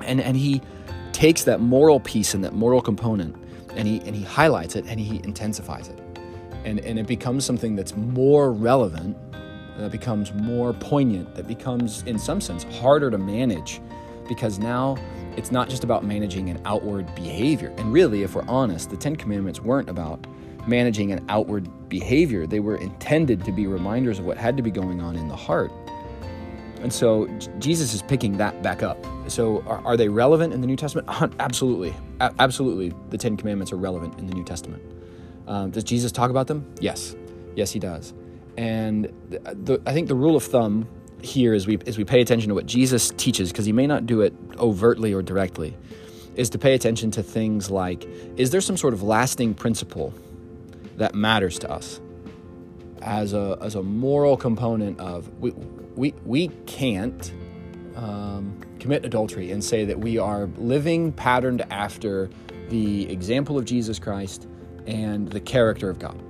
And, 0.02 0.20
and 0.20 0.36
he 0.36 0.62
takes 1.12 1.44
that 1.44 1.60
moral 1.60 2.00
piece 2.00 2.32
and 2.32 2.42
that 2.44 2.54
moral 2.54 2.80
component 2.80 3.36
and 3.78 3.86
he, 3.86 4.00
and 4.00 4.14
he 4.14 4.22
highlights 4.22 4.76
it 4.76 4.84
and 4.88 4.98
he 4.98 5.16
intensifies 5.24 5.88
it. 5.88 5.98
And, 6.64 6.80
and 6.80 6.98
it 6.98 7.06
becomes 7.06 7.44
something 7.44 7.76
that's 7.76 7.96
more 7.96 8.52
relevant, 8.52 9.16
that 9.78 9.92
becomes 9.92 10.34
more 10.34 10.72
poignant, 10.72 11.34
that 11.36 11.46
becomes, 11.46 12.02
in 12.02 12.18
some 12.18 12.40
sense, 12.40 12.64
harder 12.80 13.10
to 13.10 13.18
manage 13.18 13.80
because 14.28 14.58
now 14.58 14.96
it's 15.36 15.50
not 15.52 15.68
just 15.68 15.84
about 15.84 16.04
managing 16.04 16.50
an 16.50 16.60
outward 16.64 17.14
behavior. 17.14 17.72
And 17.78 17.92
really, 17.92 18.24
if 18.24 18.34
we're 18.34 18.44
honest, 18.48 18.90
the 18.90 18.96
Ten 18.96 19.16
Commandments 19.16 19.60
weren't 19.60 19.88
about 19.88 20.26
managing 20.66 21.12
an 21.12 21.24
outward 21.28 21.88
behavior, 21.88 22.46
they 22.46 22.60
were 22.60 22.76
intended 22.76 23.44
to 23.44 23.52
be 23.52 23.66
reminders 23.66 24.18
of 24.18 24.26
what 24.26 24.36
had 24.36 24.56
to 24.56 24.62
be 24.62 24.70
going 24.70 25.00
on 25.00 25.16
in 25.16 25.28
the 25.28 25.36
heart. 25.36 25.72
And 26.82 26.92
so 26.92 27.26
Jesus 27.58 27.92
is 27.92 28.02
picking 28.02 28.36
that 28.36 28.62
back 28.62 28.82
up. 28.82 29.04
So 29.26 29.62
are, 29.62 29.84
are 29.84 29.96
they 29.96 30.08
relevant 30.08 30.52
in 30.52 30.60
the 30.60 30.66
New 30.66 30.76
Testament? 30.76 31.08
Absolutely. 31.40 31.94
A- 32.20 32.32
absolutely. 32.38 32.92
The 33.10 33.18
Ten 33.18 33.36
Commandments 33.36 33.72
are 33.72 33.76
relevant 33.76 34.18
in 34.18 34.26
the 34.26 34.34
New 34.34 34.44
Testament. 34.44 34.82
Um, 35.46 35.70
does 35.70 35.84
Jesus 35.84 36.12
talk 36.12 36.30
about 36.30 36.46
them? 36.46 36.72
Yes. 36.80 37.16
Yes, 37.56 37.72
he 37.72 37.78
does. 37.78 38.14
And 38.56 39.12
the, 39.28 39.38
the, 39.38 39.82
I 39.86 39.92
think 39.92 40.08
the 40.08 40.14
rule 40.14 40.36
of 40.36 40.44
thumb 40.44 40.86
here 41.22 41.54
as 41.54 41.66
we, 41.66 41.78
as 41.86 41.98
we 41.98 42.04
pay 42.04 42.20
attention 42.20 42.48
to 42.48 42.54
what 42.54 42.66
Jesus 42.66 43.10
teaches, 43.16 43.50
because 43.50 43.64
he 43.66 43.72
may 43.72 43.86
not 43.86 44.06
do 44.06 44.20
it 44.20 44.32
overtly 44.58 45.12
or 45.12 45.22
directly, 45.22 45.76
is 46.36 46.50
to 46.50 46.58
pay 46.58 46.74
attention 46.74 47.10
to 47.10 47.22
things 47.22 47.70
like 47.70 48.06
is 48.36 48.50
there 48.50 48.60
some 48.60 48.76
sort 48.76 48.94
of 48.94 49.02
lasting 49.02 49.54
principle 49.54 50.14
that 50.96 51.14
matters 51.14 51.58
to 51.58 51.70
us 51.70 52.00
as 53.02 53.32
a, 53.32 53.58
as 53.60 53.74
a 53.74 53.82
moral 53.82 54.36
component 54.36 54.98
of 55.00 55.28
we, 55.40 55.52
we, 55.96 56.14
we 56.24 56.48
can't 56.66 57.32
um, 57.96 58.60
commit 58.78 59.04
adultery 59.04 59.50
and 59.50 59.62
say 59.62 59.84
that 59.84 59.98
we 59.98 60.18
are 60.18 60.46
living 60.56 61.12
patterned 61.12 61.62
after 61.70 62.30
the 62.68 63.10
example 63.10 63.58
of 63.58 63.64
Jesus 63.64 63.98
Christ 63.98 64.46
and 64.86 65.28
the 65.28 65.40
character 65.40 65.90
of 65.90 65.98
God. 65.98 66.20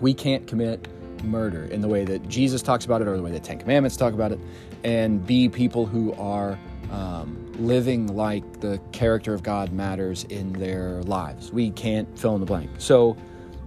We 0.00 0.14
can't 0.14 0.46
commit 0.46 0.88
murder 1.24 1.64
in 1.64 1.80
the 1.80 1.88
way 1.88 2.04
that 2.04 2.28
Jesus 2.28 2.62
talks 2.62 2.84
about 2.84 3.02
it 3.02 3.08
or 3.08 3.16
the 3.16 3.22
way 3.22 3.32
the 3.32 3.40
Ten 3.40 3.58
Commandments 3.58 3.96
talk 3.96 4.14
about 4.14 4.32
it 4.32 4.38
and 4.84 5.26
be 5.26 5.48
people 5.48 5.86
who 5.86 6.12
are 6.14 6.58
um, 6.92 7.52
living 7.58 8.06
like 8.14 8.60
the 8.60 8.80
character 8.92 9.34
of 9.34 9.42
God 9.42 9.72
matters 9.72 10.24
in 10.24 10.52
their 10.52 11.02
lives. 11.02 11.52
We 11.52 11.70
can't 11.70 12.18
fill 12.18 12.34
in 12.34 12.40
the 12.40 12.46
blank. 12.46 12.70
So, 12.78 13.16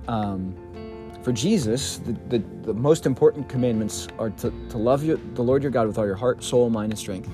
um, 0.07 0.55
for 1.23 1.31
Jesus, 1.31 1.97
the, 1.97 2.13
the, 2.29 2.43
the, 2.63 2.73
most 2.73 3.05
important 3.05 3.47
commandments 3.47 4.07
are 4.17 4.31
to, 4.31 4.51
to 4.69 4.77
love 4.77 5.03
you, 5.03 5.19
the 5.35 5.43
Lord 5.43 5.61
your 5.61 5.71
God 5.71 5.87
with 5.87 5.97
all 5.97 6.05
your 6.05 6.15
heart, 6.15 6.43
soul, 6.43 6.69
mind, 6.69 6.91
and 6.91 6.99
strength, 6.99 7.29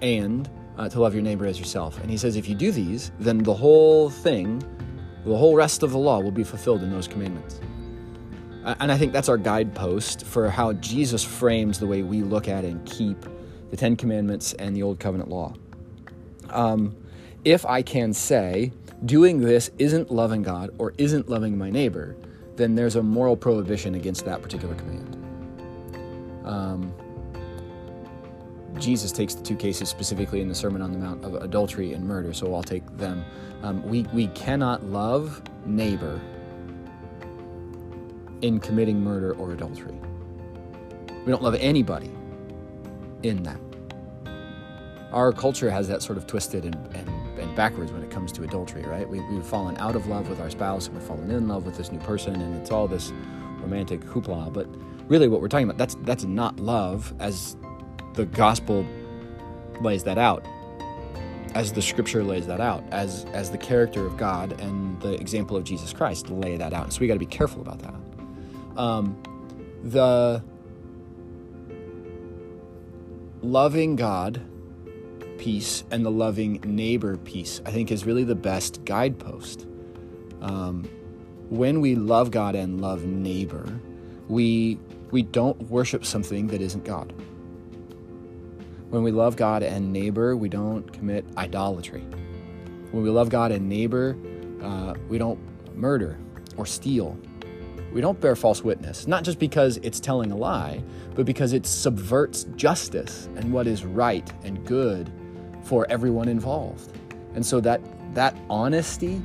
and 0.00 0.48
uh, 0.78 0.88
to 0.88 1.00
love 1.00 1.12
your 1.12 1.22
neighbor 1.22 1.44
as 1.44 1.58
yourself. 1.58 2.00
And 2.00 2.10
he 2.10 2.16
says, 2.16 2.36
if 2.36 2.48
you 2.48 2.54
do 2.54 2.70
these, 2.70 3.10
then 3.18 3.38
the 3.38 3.54
whole 3.54 4.10
thing, 4.10 4.62
the 5.24 5.36
whole 5.36 5.56
rest 5.56 5.82
of 5.82 5.90
the 5.90 5.98
law 5.98 6.20
will 6.20 6.30
be 6.30 6.44
fulfilled 6.44 6.82
in 6.82 6.90
those 6.90 7.08
commandments. 7.08 7.60
And 8.64 8.92
I 8.92 8.96
think 8.96 9.12
that's 9.12 9.28
our 9.28 9.38
guidepost 9.38 10.24
for 10.24 10.48
how 10.48 10.74
Jesus 10.74 11.24
frames 11.24 11.78
the 11.78 11.86
way 11.86 12.02
we 12.02 12.22
look 12.22 12.46
at 12.46 12.64
and 12.64 12.84
keep 12.86 13.24
the 13.70 13.76
Ten 13.76 13.96
Commandments 13.96 14.52
and 14.54 14.76
the 14.76 14.82
Old 14.82 15.00
Covenant 15.00 15.30
law. 15.30 15.54
Um, 16.50 16.94
if 17.44 17.64
I 17.64 17.82
can 17.82 18.12
say, 18.12 18.72
doing 19.06 19.40
this 19.40 19.70
isn't 19.78 20.10
loving 20.10 20.42
God 20.42 20.70
or 20.78 20.92
isn't 20.98 21.28
loving 21.28 21.56
my 21.56 21.70
neighbor, 21.70 22.16
then 22.60 22.74
there's 22.74 22.96
a 22.96 23.02
moral 23.02 23.36
prohibition 23.36 23.94
against 23.94 24.24
that 24.26 24.42
particular 24.42 24.74
command. 24.74 25.16
Um, 26.44 26.94
Jesus 28.78 29.12
takes 29.12 29.34
the 29.34 29.42
two 29.42 29.56
cases 29.56 29.88
specifically 29.88 30.40
in 30.40 30.48
the 30.48 30.54
Sermon 30.54 30.82
on 30.82 30.92
the 30.92 30.98
Mount 30.98 31.24
of 31.24 31.34
adultery 31.34 31.92
and 31.92 32.04
murder, 32.04 32.32
so 32.32 32.54
I'll 32.54 32.62
take 32.62 32.84
them. 32.96 33.24
Um, 33.62 33.82
we, 33.82 34.02
we 34.12 34.28
cannot 34.28 34.84
love 34.84 35.42
neighbor 35.66 36.20
in 38.42 38.58
committing 38.60 39.02
murder 39.02 39.34
or 39.34 39.52
adultery. 39.52 39.94
We 41.24 41.30
don't 41.30 41.42
love 41.42 41.56
anybody 41.56 42.10
in 43.22 43.42
that. 43.42 43.60
Our 45.12 45.32
culture 45.32 45.70
has 45.70 45.88
that 45.88 46.02
sort 46.02 46.16
of 46.16 46.26
twisted 46.26 46.64
and, 46.64 46.74
and, 46.94 47.08
and 47.40 47.54
backwards 47.56 47.92
when 47.92 48.02
it 48.02 48.10
comes 48.10 48.32
to 48.32 48.42
adultery, 48.42 48.82
right? 48.82 49.08
We, 49.08 49.20
we've 49.20 49.44
fallen 49.44 49.76
out 49.78 49.96
of 49.96 50.06
love 50.06 50.28
with 50.28 50.40
our 50.40 50.50
spouse 50.50 50.86
and 50.86 50.96
we've 50.96 51.06
fallen 51.06 51.30
in 51.30 51.48
love 51.48 51.66
with 51.66 51.76
this 51.76 51.90
new 51.90 52.00
person, 52.00 52.40
and 52.40 52.56
it's 52.60 52.70
all 52.70 52.86
this 52.86 53.12
romantic 53.60 54.00
hoopla. 54.00 54.52
But 54.52 54.68
really, 55.08 55.28
what 55.28 55.40
we're 55.40 55.48
talking 55.48 55.68
about, 55.68 55.78
that's, 55.78 55.96
that's 56.02 56.24
not 56.24 56.58
love 56.60 57.14
as 57.18 57.56
the 58.14 58.26
gospel 58.26 58.84
lays 59.80 60.04
that 60.04 60.18
out 60.18 60.44
as 61.54 61.72
the 61.72 61.82
scripture 61.82 62.22
lays 62.22 62.46
that 62.46 62.60
out, 62.60 62.84
as 62.92 63.24
as 63.32 63.50
the 63.50 63.58
character 63.58 64.06
of 64.06 64.16
God 64.16 64.60
and 64.60 65.00
the 65.00 65.14
example 65.14 65.56
of 65.56 65.64
Jesus 65.64 65.92
Christ 65.92 66.30
lay 66.30 66.56
that 66.56 66.72
out. 66.72 66.92
So 66.92 67.00
we 67.00 67.06
got 67.06 67.14
to 67.14 67.20
be 67.20 67.26
careful 67.26 67.60
about 67.60 67.80
that. 67.80 67.94
Um, 68.78 69.20
the 69.82 70.42
loving 73.42 73.96
God 73.96 74.40
piece 75.40 75.84
and 75.90 76.04
the 76.04 76.10
loving 76.10 76.60
neighbor 76.64 77.16
piece, 77.16 77.62
I 77.64 77.70
think, 77.70 77.90
is 77.90 78.04
really 78.04 78.24
the 78.24 78.34
best 78.34 78.84
guidepost. 78.84 79.66
Um, 80.42 80.84
when 81.48 81.80
we 81.80 81.94
love 81.94 82.30
God 82.30 82.54
and 82.54 82.80
love 82.80 83.04
neighbor, 83.04 83.66
we 84.28 84.78
we 85.10 85.22
don't 85.22 85.60
worship 85.62 86.04
something 86.04 86.46
that 86.48 86.60
isn't 86.60 86.84
God. 86.84 87.12
When 88.90 89.02
we 89.02 89.10
love 89.10 89.36
God 89.36 89.62
and 89.62 89.92
neighbor, 89.92 90.36
we 90.36 90.48
don't 90.48 90.92
commit 90.92 91.24
idolatry. 91.36 92.02
When 92.90 93.02
we 93.02 93.08
love 93.08 93.30
God 93.30 93.50
and 93.50 93.68
neighbor, 93.68 94.16
uh, 94.62 94.94
we 95.08 95.16
don't 95.16 95.40
murder 95.74 96.18
or 96.58 96.66
steal. 96.66 97.18
We 97.92 98.00
don't 98.00 98.20
bear 98.20 98.36
false 98.36 98.62
witness, 98.62 99.06
not 99.06 99.24
just 99.24 99.38
because 99.38 99.78
it's 99.78 100.00
telling 100.00 100.30
a 100.32 100.36
lie, 100.36 100.84
but 101.14 101.24
because 101.24 101.54
it 101.54 101.66
subverts 101.66 102.44
justice 102.56 103.28
and 103.36 103.52
what 103.52 103.66
is 103.66 103.84
right 103.84 104.30
and 104.44 104.64
good 104.66 105.10
for 105.62 105.86
everyone 105.90 106.28
involved. 106.28 106.96
And 107.34 107.44
so 107.44 107.60
that 107.60 107.80
that 108.14 108.36
honesty 108.48 109.22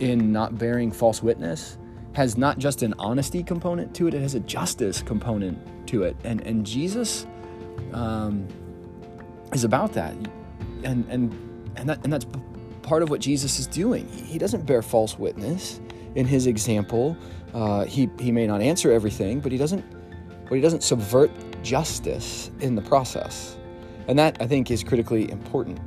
in 0.00 0.32
not 0.32 0.58
bearing 0.58 0.92
false 0.92 1.22
witness 1.22 1.78
has 2.12 2.36
not 2.36 2.58
just 2.58 2.82
an 2.82 2.94
honesty 2.98 3.42
component 3.42 3.94
to 3.94 4.06
it, 4.08 4.14
it 4.14 4.20
has 4.20 4.34
a 4.34 4.40
justice 4.40 5.02
component 5.02 5.58
to 5.88 6.02
it. 6.02 6.16
And 6.24 6.40
and 6.42 6.66
Jesus 6.66 7.26
um, 7.92 8.46
is 9.52 9.64
about 9.64 9.92
that. 9.94 10.14
And 10.84 11.06
and 11.08 11.72
and 11.76 11.88
that 11.88 12.02
and 12.04 12.12
that's 12.12 12.26
part 12.82 13.02
of 13.02 13.10
what 13.10 13.20
Jesus 13.20 13.58
is 13.58 13.66
doing. 13.66 14.08
He 14.08 14.38
doesn't 14.38 14.66
bear 14.66 14.82
false 14.82 15.18
witness 15.18 15.80
in 16.14 16.26
his 16.26 16.46
example. 16.46 17.16
Uh, 17.54 17.84
he 17.84 18.08
he 18.18 18.32
may 18.32 18.46
not 18.46 18.60
answer 18.60 18.92
everything, 18.92 19.40
but 19.40 19.52
he 19.52 19.58
doesn't 19.58 19.84
but 20.48 20.54
he 20.54 20.60
doesn't 20.60 20.82
subvert 20.82 21.30
justice 21.62 22.50
in 22.60 22.74
the 22.74 22.82
process. 22.82 23.56
And 24.08 24.18
that 24.18 24.36
I 24.40 24.46
think 24.46 24.70
is 24.70 24.84
critically 24.84 25.30
important. 25.30 25.80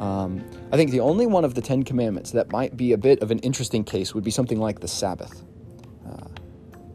Um, 0.00 0.44
I 0.72 0.76
think 0.76 0.90
the 0.90 1.00
only 1.00 1.26
one 1.26 1.44
of 1.44 1.54
the 1.54 1.60
Ten 1.60 1.84
Commandments 1.84 2.32
that 2.32 2.50
might 2.50 2.76
be 2.76 2.92
a 2.92 2.98
bit 2.98 3.22
of 3.22 3.30
an 3.30 3.38
interesting 3.40 3.84
case 3.84 4.14
would 4.14 4.24
be 4.24 4.32
something 4.32 4.58
like 4.58 4.80
the 4.80 4.88
Sabbath. 4.88 5.44
Uh, 6.04 6.26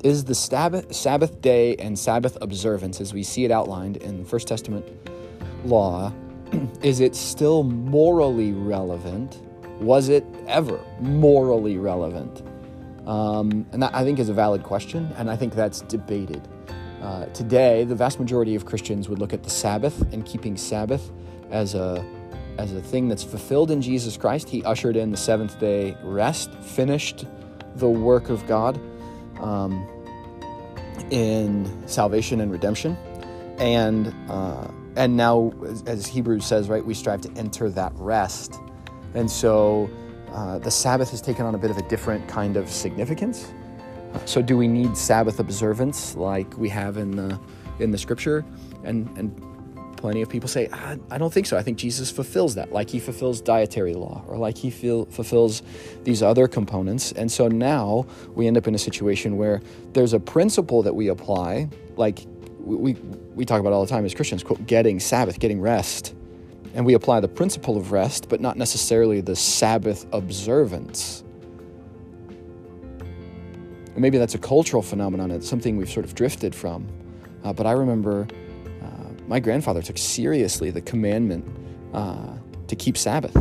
is 0.04 0.26
the 0.26 0.36
Sabbath, 0.36 0.94
Sabbath 0.94 1.42
day 1.42 1.76
and 1.78 1.98
Sabbath 1.98 2.38
observance, 2.42 3.00
as 3.00 3.14
we 3.14 3.24
see 3.24 3.46
it 3.46 3.52
outlined 3.52 3.98
in 3.98 4.18
the 4.18 4.26
First 4.26 4.48
Testament 4.48 4.86
law, 5.64 6.12
is 6.82 7.00
it 7.00 7.16
still 7.16 7.64
morally 7.64 8.52
relevant? 8.52 9.42
Was 9.80 10.10
it 10.10 10.26
ever 10.48 10.80
morally 11.00 11.78
relevant? 11.78 12.44
Um, 13.08 13.66
and 13.72 13.82
that 13.82 13.96
I 13.96 14.04
think 14.04 14.20
is 14.20 14.28
a 14.28 14.34
valid 14.34 14.64
question, 14.64 15.14
and 15.18 15.30
I 15.30 15.38
think 15.38 15.56
that's 15.56 15.80
debated. 15.82 16.46
Uh, 17.02 17.26
today, 17.28 17.84
the 17.84 17.96
vast 17.96 18.20
majority 18.20 18.56
of 18.56 18.66
Christians 18.66 19.08
would 19.08 19.20
look 19.20 19.34
at 19.34 19.44
the 19.44 19.50
Sabbath 19.50 20.02
and 20.14 20.26
keeping 20.26 20.58
Sabbath 20.58 21.12
as 21.52 21.76
a 21.76 22.06
as 22.58 22.74
a 22.74 22.82
thing 22.82 23.08
that's 23.08 23.24
fulfilled 23.24 23.70
in 23.70 23.82
Jesus 23.84 24.18
Christ. 24.18 24.50
He 24.50 24.64
ushered 24.64 24.96
in 24.96 25.12
the 25.12 25.18
seventh 25.18 25.60
day 25.60 25.96
rest, 26.02 26.52
finished 26.56 27.26
the 27.76 27.88
work 27.88 28.30
of 28.30 28.48
God 28.48 28.80
um, 29.40 29.88
in 31.12 31.88
salvation 31.88 32.42
and 32.42 32.52
redemption, 32.52 32.98
and 33.60 34.14
uh, 34.30 34.68
and 34.96 35.16
now, 35.16 35.54
as 35.86 36.08
Hebrews 36.08 36.46
says, 36.46 36.68
right, 36.68 36.84
we 36.84 36.96
strive 36.96 37.22
to 37.22 37.32
enter 37.38 37.70
that 37.70 37.92
rest. 37.96 38.60
And 39.14 39.30
so 39.30 39.88
uh, 40.34 40.58
the 40.58 40.72
Sabbath 40.72 41.12
has 41.12 41.22
taken 41.22 41.46
on 41.46 41.54
a 41.54 41.58
bit 41.60 41.70
of 41.70 41.78
a 41.78 41.88
different 41.88 42.28
kind 42.28 42.58
of 42.58 42.68
significance. 42.68 43.54
So, 44.26 44.42
do 44.42 44.58
we 44.58 44.68
need 44.68 44.98
Sabbath 44.98 45.40
observance 45.40 46.16
like 46.16 46.58
we 46.58 46.70
have 46.70 46.98
in 46.98 47.12
the 47.12 47.40
in 47.80 47.92
the 47.92 47.98
Scripture? 47.98 48.46
And 48.84 49.10
and 49.18 49.42
plenty 49.98 50.22
of 50.22 50.30
people 50.30 50.48
say, 50.48 50.70
I, 50.72 50.98
I 51.12 51.18
don't 51.18 51.34
think 51.34 51.48
so. 51.48 51.58
I 51.58 51.64
think 51.64 51.78
Jesus 51.78 52.10
fulfills 52.10 52.56
that, 52.56 52.72
like 52.72 52.90
he 52.90 53.00
fulfills 53.00 53.42
dietary 53.42 53.96
law, 53.96 54.24
or 54.28 54.38
like 54.38 54.58
he 54.58 54.70
feel, 54.70 55.06
fulfills 55.08 55.64
these 56.04 56.24
other 56.24 56.48
components. 56.48 57.12
And 57.12 57.30
so 57.30 57.48
now 57.48 58.06
we 58.34 58.48
end 58.48 58.58
up 58.58 58.68
in 58.68 58.76
a 58.76 58.80
situation 58.80 59.36
where 59.38 59.62
there's 59.94 60.14
a 60.14 60.20
principle 60.20 60.84
that 60.84 60.96
we 60.96 61.10
apply, 61.10 61.70
like 61.98 62.20
we, 62.60 62.94
we 63.36 63.44
talk 63.44 63.60
about 63.60 63.74
all 63.74 63.84
the 63.84 63.90
time 63.90 64.06
as 64.06 64.14
Christians, 64.14 64.44
quote, 64.44 64.66
getting 64.68 65.00
Sabbath, 65.00 65.40
getting 65.40 65.60
rest. 65.60 66.14
And 66.74 66.86
we 66.86 66.94
apply 66.94 67.20
the 67.22 67.28
principle 67.28 67.76
of 67.76 67.92
rest, 67.92 68.30
but 68.30 68.40
not 68.40 68.56
necessarily 68.56 69.20
the 69.22 69.36
Sabbath 69.36 70.06
observance. 70.14 71.24
And 73.98 74.04
maybe 74.04 74.20
that's 74.20 74.36
a 74.36 74.38
cultural 74.38 74.84
phenomenon. 74.84 75.32
It's 75.32 75.50
something 75.50 75.76
we've 75.76 75.90
sort 75.90 76.06
of 76.06 76.14
drifted 76.14 76.54
from. 76.54 76.88
Uh, 77.44 77.52
but 77.52 77.66
I 77.66 77.72
remember 77.72 78.28
uh, 78.84 78.86
my 79.28 79.40
grandfather 79.40 79.82
took 79.82 79.98
seriously 79.98 80.70
the 80.70 80.82
commandment 80.82 81.44
uh, 81.96 82.36
to 82.68 82.76
keep 82.76 82.96
Sabbath 82.96 83.36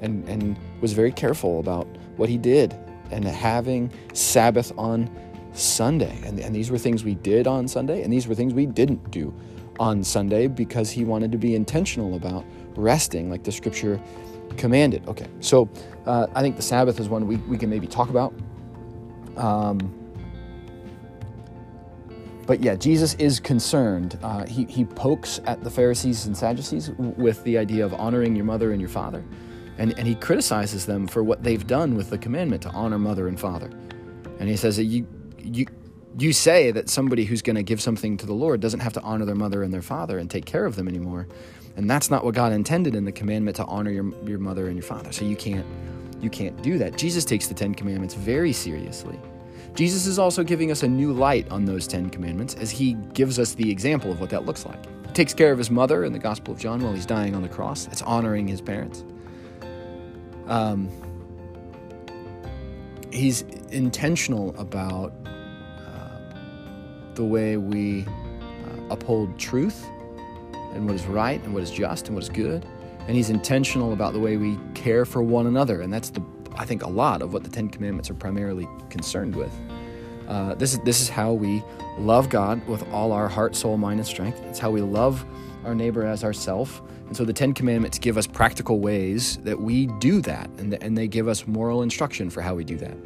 and, 0.00 0.26
and 0.26 0.58
was 0.80 0.94
very 0.94 1.12
careful 1.12 1.60
about 1.60 1.86
what 2.16 2.30
he 2.30 2.38
did 2.38 2.74
and 3.10 3.22
having 3.22 3.92
Sabbath 4.14 4.72
on 4.78 5.10
Sunday. 5.52 6.18
And, 6.24 6.40
and 6.40 6.56
these 6.56 6.70
were 6.70 6.78
things 6.78 7.04
we 7.04 7.14
did 7.16 7.46
on 7.46 7.68
Sunday, 7.68 8.02
and 8.02 8.10
these 8.10 8.26
were 8.26 8.34
things 8.34 8.54
we 8.54 8.64
didn't 8.64 9.10
do 9.10 9.38
on 9.78 10.02
Sunday 10.02 10.46
because 10.46 10.90
he 10.90 11.04
wanted 11.04 11.30
to 11.32 11.38
be 11.38 11.54
intentional 11.54 12.14
about 12.14 12.46
resting, 12.76 13.28
like 13.28 13.44
the 13.44 13.52
scripture 13.52 14.00
commanded. 14.56 15.06
Okay, 15.06 15.26
so 15.40 15.68
uh, 16.06 16.28
I 16.34 16.40
think 16.40 16.56
the 16.56 16.62
Sabbath 16.62 16.98
is 16.98 17.10
one 17.10 17.26
we, 17.26 17.36
we 17.36 17.58
can 17.58 17.68
maybe 17.68 17.86
talk 17.86 18.08
about. 18.08 18.32
Um, 19.36 19.97
but 22.48 22.62
yeah, 22.62 22.76
Jesus 22.76 23.12
is 23.16 23.40
concerned. 23.40 24.18
Uh, 24.22 24.46
he, 24.46 24.64
he 24.64 24.86
pokes 24.86 25.38
at 25.44 25.62
the 25.62 25.70
Pharisees 25.70 26.24
and 26.24 26.34
Sadducees 26.34 26.90
with 26.96 27.44
the 27.44 27.58
idea 27.58 27.84
of 27.84 27.92
honoring 27.92 28.34
your 28.34 28.46
mother 28.46 28.72
and 28.72 28.80
your 28.80 28.88
father. 28.88 29.22
And, 29.76 29.96
and 29.98 30.08
he 30.08 30.14
criticizes 30.14 30.86
them 30.86 31.06
for 31.06 31.22
what 31.22 31.42
they've 31.44 31.66
done 31.66 31.94
with 31.94 32.08
the 32.08 32.16
commandment 32.16 32.62
to 32.62 32.70
honor 32.70 32.98
mother 32.98 33.28
and 33.28 33.38
father. 33.38 33.70
And 34.40 34.48
he 34.48 34.56
says 34.56 34.78
that 34.78 34.84
you, 34.84 35.06
you, 35.38 35.66
you 36.18 36.32
say 36.32 36.70
that 36.70 36.88
somebody 36.88 37.26
who's 37.26 37.42
going 37.42 37.56
to 37.56 37.62
give 37.62 37.82
something 37.82 38.16
to 38.16 38.24
the 38.24 38.32
Lord 38.32 38.62
doesn't 38.62 38.80
have 38.80 38.94
to 38.94 39.02
honor 39.02 39.26
their 39.26 39.34
mother 39.34 39.62
and 39.62 39.70
their 39.70 39.82
father 39.82 40.16
and 40.16 40.30
take 40.30 40.46
care 40.46 40.64
of 40.64 40.74
them 40.74 40.88
anymore. 40.88 41.28
And 41.76 41.88
that's 41.88 42.10
not 42.10 42.24
what 42.24 42.34
God 42.34 42.54
intended 42.54 42.94
in 42.94 43.04
the 43.04 43.12
commandment 43.12 43.58
to 43.58 43.66
honor 43.66 43.90
your, 43.90 44.10
your 44.26 44.38
mother 44.38 44.68
and 44.68 44.74
your 44.74 44.84
father. 44.84 45.12
So 45.12 45.26
you 45.26 45.36
can't 45.36 45.66
you 46.20 46.30
can't 46.30 46.60
do 46.62 46.78
that. 46.78 46.96
Jesus 46.98 47.24
takes 47.24 47.46
the 47.46 47.54
10 47.54 47.74
commandments 47.76 48.14
very 48.14 48.52
seriously. 48.52 49.20
Jesus 49.74 50.06
is 50.06 50.18
also 50.18 50.42
giving 50.42 50.70
us 50.70 50.82
a 50.82 50.88
new 50.88 51.12
light 51.12 51.50
on 51.50 51.64
those 51.64 51.86
10 51.86 52.10
commandments 52.10 52.54
as 52.54 52.70
he 52.70 52.94
gives 53.12 53.38
us 53.38 53.54
the 53.54 53.70
example 53.70 54.10
of 54.10 54.20
what 54.20 54.30
that 54.30 54.44
looks 54.44 54.66
like. 54.66 54.84
He 55.06 55.12
takes 55.12 55.32
care 55.32 55.52
of 55.52 55.58
his 55.58 55.70
mother 55.70 56.04
in 56.04 56.12
the 56.12 56.18
Gospel 56.18 56.52
of 56.54 56.60
John 56.60 56.82
while 56.82 56.92
he's 56.92 57.06
dying 57.06 57.34
on 57.34 57.42
the 57.42 57.48
cross. 57.48 57.86
It's 57.88 58.02
honoring 58.02 58.48
his 58.48 58.60
parents. 58.60 59.04
Um, 60.46 60.90
he's 63.12 63.42
intentional 63.70 64.58
about 64.58 65.12
uh, 65.26 66.18
the 67.14 67.24
way 67.24 67.56
we 67.56 68.04
uh, 68.04 68.90
uphold 68.90 69.38
truth 69.38 69.86
and 70.72 70.86
what 70.86 70.94
is 70.94 71.06
right 71.06 71.42
and 71.42 71.54
what 71.54 71.62
is 71.62 71.70
just 71.70 72.08
and 72.08 72.14
what 72.14 72.22
is 72.22 72.30
good. 72.30 72.66
And 73.06 73.16
he's 73.16 73.30
intentional 73.30 73.92
about 73.92 74.12
the 74.12 74.20
way 74.20 74.36
we 74.36 74.58
care 74.74 75.04
for 75.04 75.22
one 75.22 75.46
another. 75.46 75.80
And 75.80 75.92
that's 75.92 76.10
the, 76.10 76.22
I 76.58 76.64
think, 76.64 76.82
a 76.82 76.88
lot 76.88 77.22
of 77.22 77.32
what 77.32 77.44
the 77.44 77.50
Ten 77.50 77.68
Commandments 77.68 78.10
are 78.10 78.14
primarily 78.14 78.68
concerned 78.90 79.34
with. 79.34 79.52
Uh, 80.26 80.54
this 80.54 80.74
is 80.74 80.80
this 80.80 81.00
is 81.00 81.08
how 81.08 81.32
we 81.32 81.62
love 81.98 82.28
God 82.28 82.66
with 82.68 82.86
all 82.92 83.12
our 83.12 83.28
heart, 83.28 83.56
soul, 83.56 83.78
mind, 83.78 84.00
and 84.00 84.06
strength. 84.06 84.40
It's 84.44 84.58
how 84.58 84.70
we 84.70 84.82
love 84.82 85.24
our 85.64 85.74
neighbor 85.74 86.04
as 86.04 86.22
ourself. 86.24 86.82
And 87.06 87.16
so 87.16 87.24
the 87.24 87.32
Ten 87.32 87.54
Commandments 87.54 87.98
give 87.98 88.18
us 88.18 88.26
practical 88.26 88.80
ways 88.80 89.38
that 89.38 89.58
we 89.58 89.86
do 89.86 90.20
that, 90.22 90.50
and, 90.58 90.74
and 90.74 90.98
they 90.98 91.08
give 91.08 91.28
us 91.28 91.46
moral 91.46 91.82
instruction 91.82 92.28
for 92.28 92.42
how 92.42 92.54
we 92.54 92.64
do 92.64 92.76
that. 92.76 92.96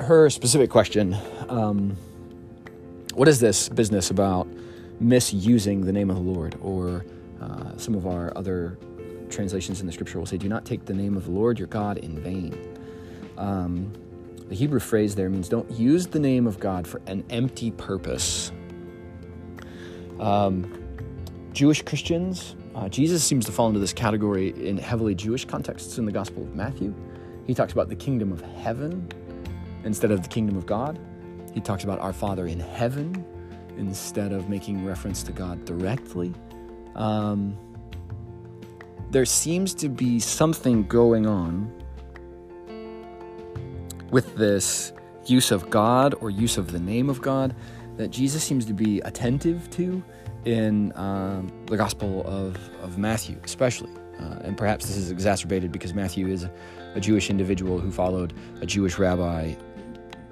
Her 0.00 0.28
specific 0.28 0.68
question 0.68 1.16
um, 1.48 1.96
What 3.14 3.28
is 3.28 3.40
this 3.40 3.68
business 3.70 4.10
about 4.10 4.46
misusing 5.00 5.86
the 5.86 5.92
name 5.92 6.10
of 6.10 6.16
the 6.16 6.22
Lord? 6.22 6.58
Or 6.60 7.06
uh, 7.40 7.76
some 7.78 7.94
of 7.94 8.06
our 8.06 8.36
other 8.36 8.78
translations 9.32 9.80
in 9.80 9.86
the 9.86 9.92
scripture 9.92 10.18
will 10.18 10.26
say, 10.26 10.36
Do 10.36 10.48
not 10.48 10.64
take 10.64 10.84
the 10.84 10.94
name 10.94 11.16
of 11.16 11.24
the 11.24 11.30
Lord 11.30 11.58
your 11.58 11.68
God 11.68 11.98
in 11.98 12.18
vain. 12.20 12.78
Um, 13.36 13.92
the 14.48 14.54
Hebrew 14.54 14.80
phrase 14.80 15.14
there 15.14 15.30
means 15.30 15.48
don't 15.48 15.70
use 15.70 16.06
the 16.06 16.20
name 16.20 16.46
of 16.46 16.60
God 16.60 16.86
for 16.86 17.00
an 17.06 17.24
empty 17.30 17.70
purpose. 17.70 18.52
Um, 20.20 20.78
Jewish 21.52 21.82
Christians, 21.82 22.54
uh, 22.74 22.88
Jesus 22.88 23.24
seems 23.24 23.46
to 23.46 23.52
fall 23.52 23.68
into 23.68 23.80
this 23.80 23.92
category 23.92 24.50
in 24.68 24.78
heavily 24.78 25.14
Jewish 25.14 25.44
contexts 25.44 25.98
in 25.98 26.04
the 26.04 26.12
Gospel 26.12 26.42
of 26.42 26.54
Matthew. 26.54 26.94
He 27.46 27.54
talks 27.54 27.72
about 27.72 27.88
the 27.88 27.96
kingdom 27.96 28.32
of 28.32 28.40
heaven 28.40 29.08
instead 29.84 30.10
of 30.10 30.22
the 30.22 30.28
kingdom 30.28 30.56
of 30.56 30.66
God. 30.66 30.98
He 31.52 31.60
talks 31.60 31.84
about 31.84 31.98
our 32.00 32.12
Father 32.12 32.46
in 32.46 32.60
heaven 32.60 33.24
instead 33.76 34.32
of 34.32 34.48
making 34.48 34.84
reference 34.84 35.22
to 35.24 35.32
God 35.32 35.64
directly. 35.64 36.32
Um, 36.94 37.56
there 39.12 39.26
seems 39.26 39.74
to 39.74 39.90
be 39.90 40.18
something 40.18 40.84
going 40.84 41.26
on 41.26 41.70
with 44.10 44.34
this 44.36 44.94
use 45.26 45.50
of 45.50 45.68
God 45.68 46.14
or 46.20 46.30
use 46.30 46.56
of 46.56 46.72
the 46.72 46.80
name 46.80 47.10
of 47.10 47.20
God 47.20 47.54
that 47.98 48.08
Jesus 48.08 48.42
seems 48.42 48.64
to 48.64 48.72
be 48.72 49.00
attentive 49.00 49.68
to 49.72 50.02
in 50.46 50.96
um, 50.96 51.52
the 51.66 51.76
Gospel 51.76 52.22
of, 52.26 52.56
of 52.82 52.96
Matthew, 52.96 53.38
especially. 53.44 53.90
Uh, 54.18 54.38
and 54.44 54.56
perhaps 54.56 54.86
this 54.86 54.96
is 54.96 55.10
exacerbated 55.10 55.72
because 55.72 55.92
Matthew 55.92 56.28
is 56.28 56.46
a 56.94 57.00
Jewish 57.00 57.28
individual 57.28 57.78
who 57.78 57.90
followed 57.90 58.32
a 58.62 58.66
Jewish 58.66 58.98
rabbi, 58.98 59.54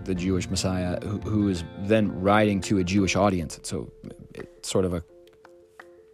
the 0.04 0.14
Jewish 0.14 0.48
Messiah, 0.48 0.98
who, 1.04 1.18
who 1.18 1.48
is 1.48 1.64
then 1.80 2.18
writing 2.18 2.62
to 2.62 2.78
a 2.78 2.84
Jewish 2.84 3.14
audience. 3.14 3.60
So 3.62 3.92
it's 4.34 4.70
sort 4.70 4.86
of 4.86 4.94
a 4.94 5.04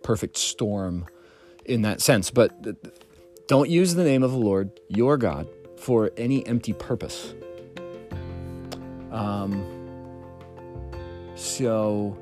perfect 0.03 0.37
storm 0.37 1.07
in 1.69 1.83
that 1.83 2.01
sense. 2.01 2.31
But 2.31 2.53
don't 3.47 3.71
use 3.71 3.95
the 3.95 4.05
name 4.05 4.23
of 4.23 4.31
the 4.33 4.39
Lord, 4.39 4.71
your 4.89 5.17
God, 5.17 5.49
for 5.77 6.11
any 6.17 6.47
empty 6.47 6.73
purpose. 6.73 7.35
Um, 9.11 9.65
so, 11.37 12.17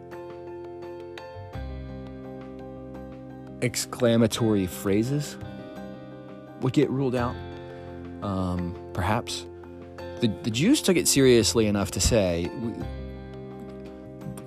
exclamatory 3.63 4.67
phrases 4.67 5.37
would 6.61 6.73
get 6.73 6.91
ruled 6.91 7.15
out, 7.15 7.35
um, 8.23 8.77
perhaps. 8.93 9.47
The, 10.21 10.29
the 10.43 10.51
Jews 10.51 10.83
took 10.83 10.97
it 10.97 11.09
seriously 11.09 11.67
enough 11.67 11.91
to 11.93 12.01
say 12.01 12.51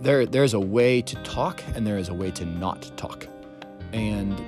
there, 0.01 0.25
there's 0.25 0.53
a 0.53 0.59
way 0.59 1.01
to 1.01 1.15
talk 1.23 1.61
and 1.75 1.85
there 1.85 1.97
is 1.97 2.09
a 2.09 2.13
way 2.13 2.31
to 2.31 2.45
not 2.45 2.91
talk. 2.97 3.27
And 3.93 4.39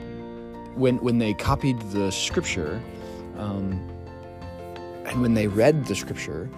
when, 0.79 0.97
when 0.97 1.17
they 1.17 1.33
copied 1.33 1.79
the 1.91 2.11
scripture 2.11 2.81
um, 3.37 3.73
and 5.05 5.21
when 5.21 5.33
they 5.33 5.47
read 5.47 5.85
the 5.85 5.95
scripture, 5.95 6.49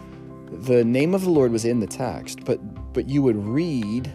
the 0.52 0.84
name 0.84 1.16
of 1.16 1.22
the 1.22 1.30
Lord 1.30 1.52
was 1.52 1.66
in 1.66 1.80
the 1.80 1.88
text, 1.88 2.44
but 2.44 2.60
but 2.94 3.08
you 3.08 3.22
would 3.22 3.38
read 3.38 4.12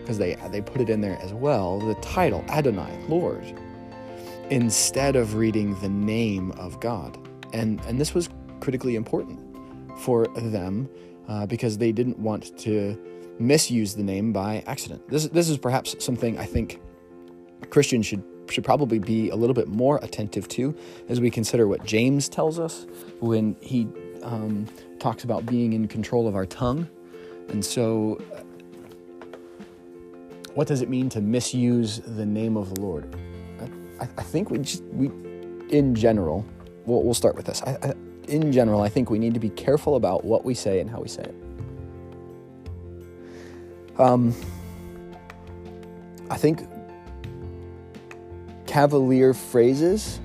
because 0.00 0.16
they 0.16 0.34
they 0.50 0.62
put 0.62 0.80
it 0.80 0.88
in 0.88 1.00
there 1.00 1.18
as 1.20 1.34
well 1.34 1.78
the 1.78 1.94
title 1.96 2.42
Adonai 2.48 2.98
Lord 3.06 3.44
instead 4.48 5.14
of 5.14 5.34
reading 5.34 5.78
the 5.80 5.88
name 5.90 6.52
of 6.52 6.80
God, 6.80 7.18
and 7.52 7.80
and 7.82 8.00
this 8.00 8.14
was 8.14 8.30
critically 8.60 8.96
important 8.96 9.38
for 9.98 10.26
them 10.28 10.88
uh, 11.28 11.44
because 11.44 11.76
they 11.76 11.92
didn't 11.92 12.18
want 12.18 12.56
to 12.60 12.98
misuse 13.38 13.94
the 13.94 14.02
name 14.02 14.32
by 14.32 14.64
accident. 14.66 15.06
This 15.10 15.28
this 15.28 15.50
is 15.50 15.58
perhaps 15.58 16.02
something 16.02 16.38
I 16.38 16.46
think 16.46 16.80
Christians 17.68 18.06
should 18.06 18.24
should 18.50 18.64
probably 18.64 18.98
be 18.98 19.30
a 19.30 19.36
little 19.36 19.54
bit 19.54 19.68
more 19.68 19.98
attentive 20.02 20.48
to 20.48 20.74
as 21.08 21.20
we 21.20 21.30
consider 21.30 21.66
what 21.66 21.84
James 21.84 22.28
tells 22.28 22.58
us 22.58 22.86
when 23.20 23.56
he 23.60 23.88
um, 24.22 24.66
talks 24.98 25.24
about 25.24 25.46
being 25.46 25.72
in 25.72 25.88
control 25.88 26.26
of 26.26 26.34
our 26.34 26.46
tongue. 26.46 26.88
And 27.48 27.64
so, 27.64 28.20
what 30.54 30.66
does 30.66 30.82
it 30.82 30.88
mean 30.88 31.08
to 31.10 31.20
misuse 31.20 32.00
the 32.00 32.26
name 32.26 32.56
of 32.56 32.74
the 32.74 32.80
Lord? 32.80 33.16
I, 34.00 34.04
I 34.18 34.22
think 34.22 34.50
we 34.50 34.58
just, 34.58 34.82
we, 34.84 35.06
in 35.70 35.94
general, 35.94 36.44
we'll, 36.84 37.02
we'll 37.02 37.14
start 37.14 37.36
with 37.36 37.46
this. 37.46 37.62
I, 37.62 37.78
I, 37.82 37.94
in 38.28 38.52
general, 38.52 38.82
I 38.82 38.88
think 38.88 39.10
we 39.10 39.18
need 39.18 39.34
to 39.34 39.40
be 39.40 39.50
careful 39.50 39.96
about 39.96 40.24
what 40.24 40.44
we 40.44 40.54
say 40.54 40.80
and 40.80 40.90
how 40.90 41.00
we 41.00 41.08
say 41.08 41.22
it. 41.22 41.34
Um, 43.98 44.34
I 46.30 46.36
think 46.36 46.68
cavalier 48.68 49.34
phrases, 49.34 50.20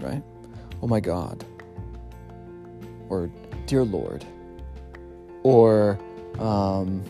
right? 0.00 0.22
Oh 0.82 0.86
my 0.88 1.00
God 1.00 1.44
or 3.10 3.30
Dear 3.66 3.84
Lord, 3.84 4.24
or 5.42 5.98
um, 6.38 7.04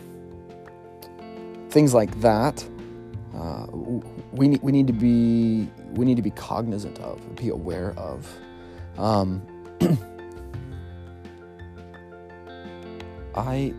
things 1.69 1.93
like 1.93 2.19
that. 2.21 2.65
Uh, 3.35 3.67
we 4.33 4.49
need 4.49 4.61
we 4.61 4.71
need 4.73 4.87
to 4.87 4.93
be 4.93 5.69
we 5.93 6.05
need 6.05 6.17
to 6.17 6.21
be 6.21 6.31
cognizant 6.31 6.99
of, 6.99 7.35
be 7.35 7.49
aware 7.49 7.93
of. 7.97 8.27
Um, 8.97 9.41
I 13.35 13.73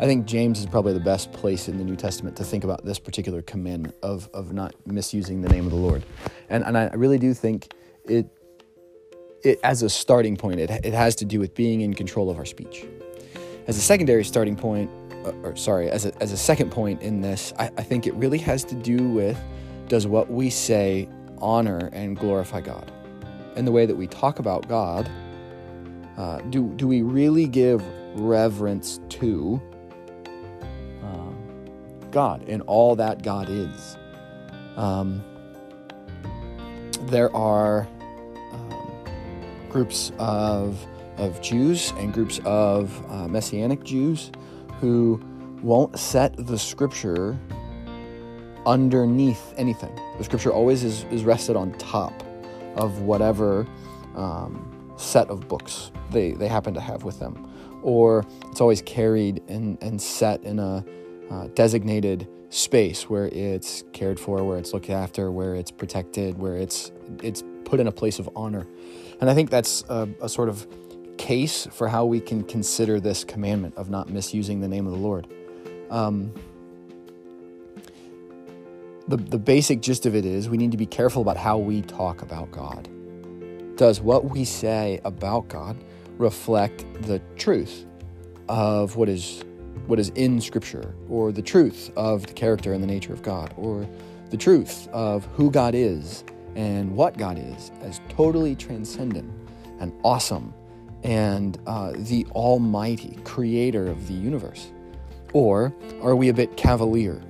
I 0.00 0.06
think 0.06 0.26
James 0.26 0.58
is 0.58 0.66
probably 0.66 0.92
the 0.92 1.00
best 1.00 1.32
place 1.32 1.68
in 1.68 1.78
the 1.78 1.84
New 1.84 1.94
Testament 1.94 2.36
to 2.36 2.44
think 2.44 2.64
about 2.64 2.84
this 2.84 2.98
particular 2.98 3.42
commandment 3.42 3.94
of 4.02 4.28
of 4.34 4.52
not 4.52 4.74
misusing 4.86 5.40
the 5.40 5.48
name 5.48 5.64
of 5.64 5.70
the 5.70 5.78
Lord, 5.78 6.04
and 6.48 6.64
and 6.64 6.76
I 6.76 6.90
really 6.94 7.18
do 7.18 7.32
think 7.32 7.72
it 8.04 8.26
it, 9.44 9.60
as 9.62 9.82
a 9.82 9.90
starting 9.90 10.36
point, 10.36 10.58
it, 10.58 10.70
it 10.70 10.94
has 10.94 11.14
to 11.16 11.24
do 11.24 11.38
with 11.38 11.54
being 11.54 11.82
in 11.82 11.94
control 11.94 12.30
of 12.30 12.38
our 12.38 12.44
speech. 12.44 12.86
As 13.66 13.76
a 13.76 13.80
secondary 13.80 14.24
starting 14.24 14.56
point, 14.56 14.90
uh, 15.24 15.32
or 15.42 15.54
sorry, 15.54 15.90
as 15.90 16.06
a, 16.06 16.22
as 16.22 16.32
a 16.32 16.36
second 16.36 16.70
point 16.70 17.02
in 17.02 17.20
this, 17.20 17.52
I, 17.58 17.70
I 17.76 17.82
think 17.82 18.06
it 18.06 18.14
really 18.14 18.38
has 18.38 18.64
to 18.64 18.74
do 18.74 19.08
with 19.10 19.38
does 19.88 20.06
what 20.06 20.30
we 20.30 20.50
say 20.50 21.08
honor 21.38 21.90
and 21.92 22.16
glorify 22.16 22.62
God? 22.62 22.90
And 23.54 23.66
the 23.66 23.72
way 23.72 23.86
that 23.86 23.94
we 23.94 24.06
talk 24.06 24.38
about 24.38 24.66
God, 24.66 25.10
uh, 26.16 26.38
do, 26.50 26.72
do 26.76 26.88
we 26.88 27.02
really 27.02 27.46
give 27.46 27.84
reverence 28.14 29.00
to 29.10 29.60
God 32.14 32.48
and 32.48 32.62
all 32.62 32.96
that 32.96 33.22
God 33.22 33.48
is. 33.50 33.98
Um, 34.76 35.22
there 37.02 37.34
are 37.36 37.86
um, 38.52 39.04
groups 39.68 40.12
of, 40.18 40.86
of 41.18 41.42
Jews 41.42 41.92
and 41.98 42.14
groups 42.14 42.40
of 42.44 43.04
uh, 43.10 43.28
Messianic 43.28 43.82
Jews 43.82 44.30
who 44.80 45.20
won't 45.60 45.98
set 45.98 46.34
the 46.36 46.58
scripture 46.58 47.36
underneath 48.64 49.52
anything. 49.56 49.94
The 50.16 50.24
scripture 50.24 50.52
always 50.52 50.84
is, 50.84 51.04
is 51.10 51.24
rested 51.24 51.56
on 51.56 51.72
top 51.78 52.22
of 52.76 53.02
whatever 53.02 53.66
um, 54.14 54.92
set 54.96 55.28
of 55.28 55.48
books 55.48 55.90
they, 56.10 56.32
they 56.32 56.48
happen 56.48 56.74
to 56.74 56.80
have 56.80 57.02
with 57.02 57.18
them. 57.18 57.50
Or 57.82 58.24
it's 58.50 58.60
always 58.60 58.82
carried 58.82 59.42
and, 59.48 59.76
and 59.82 60.00
set 60.00 60.42
in 60.44 60.58
a 60.58 60.84
uh, 61.30 61.48
designated 61.54 62.28
space 62.50 63.08
where 63.10 63.26
it's 63.26 63.84
cared 63.92 64.20
for, 64.20 64.44
where 64.44 64.58
it's 64.58 64.72
looked 64.72 64.90
after, 64.90 65.30
where 65.30 65.54
it's 65.54 65.70
protected, 65.70 66.38
where 66.38 66.56
it's 66.56 66.92
it's 67.22 67.42
put 67.64 67.80
in 67.80 67.86
a 67.86 67.92
place 67.92 68.18
of 68.18 68.28
honor. 68.36 68.66
And 69.20 69.30
I 69.30 69.34
think 69.34 69.50
that's 69.50 69.84
a, 69.88 70.08
a 70.20 70.28
sort 70.28 70.48
of 70.48 70.66
case 71.16 71.66
for 71.72 71.88
how 71.88 72.04
we 72.04 72.20
can 72.20 72.44
consider 72.44 73.00
this 73.00 73.24
commandment 73.24 73.76
of 73.76 73.90
not 73.90 74.08
misusing 74.08 74.60
the 74.60 74.68
name 74.68 74.86
of 74.86 74.92
the 74.92 74.98
Lord. 74.98 75.26
Um, 75.90 76.32
the, 79.08 79.16
the 79.16 79.38
basic 79.38 79.80
gist 79.80 80.06
of 80.06 80.14
it 80.14 80.24
is 80.24 80.48
we 80.48 80.56
need 80.56 80.70
to 80.70 80.76
be 80.76 80.86
careful 80.86 81.22
about 81.22 81.36
how 81.36 81.58
we 81.58 81.82
talk 81.82 82.22
about 82.22 82.50
God. 82.50 82.88
Does 83.76 84.00
what 84.00 84.24
we 84.24 84.44
say 84.44 85.00
about 85.04 85.48
God 85.48 85.76
reflect 86.18 86.84
the 87.02 87.20
truth 87.36 87.86
of 88.48 88.96
what 88.96 89.08
is 89.08 89.44
what 89.86 89.98
is 89.98 90.10
in 90.10 90.40
Scripture, 90.40 90.94
or 91.08 91.32
the 91.32 91.42
truth 91.42 91.90
of 91.96 92.26
the 92.26 92.32
character 92.32 92.72
and 92.72 92.82
the 92.82 92.86
nature 92.86 93.12
of 93.12 93.22
God, 93.22 93.52
or 93.56 93.86
the 94.30 94.36
truth 94.36 94.88
of 94.88 95.24
who 95.26 95.50
God 95.50 95.74
is 95.74 96.24
and 96.56 96.94
what 96.96 97.16
God 97.16 97.38
is 97.38 97.70
as 97.82 98.00
totally 98.08 98.54
transcendent 98.54 99.30
and 99.80 99.92
awesome 100.02 100.54
and 101.02 101.58
uh, 101.66 101.92
the 101.94 102.26
Almighty 102.32 103.18
Creator 103.24 103.86
of 103.86 104.08
the 104.08 104.14
universe? 104.14 104.72
Or 105.32 105.74
are 106.00 106.16
we 106.16 106.28
a 106.28 106.34
bit 106.34 106.56
cavalier 106.56 107.20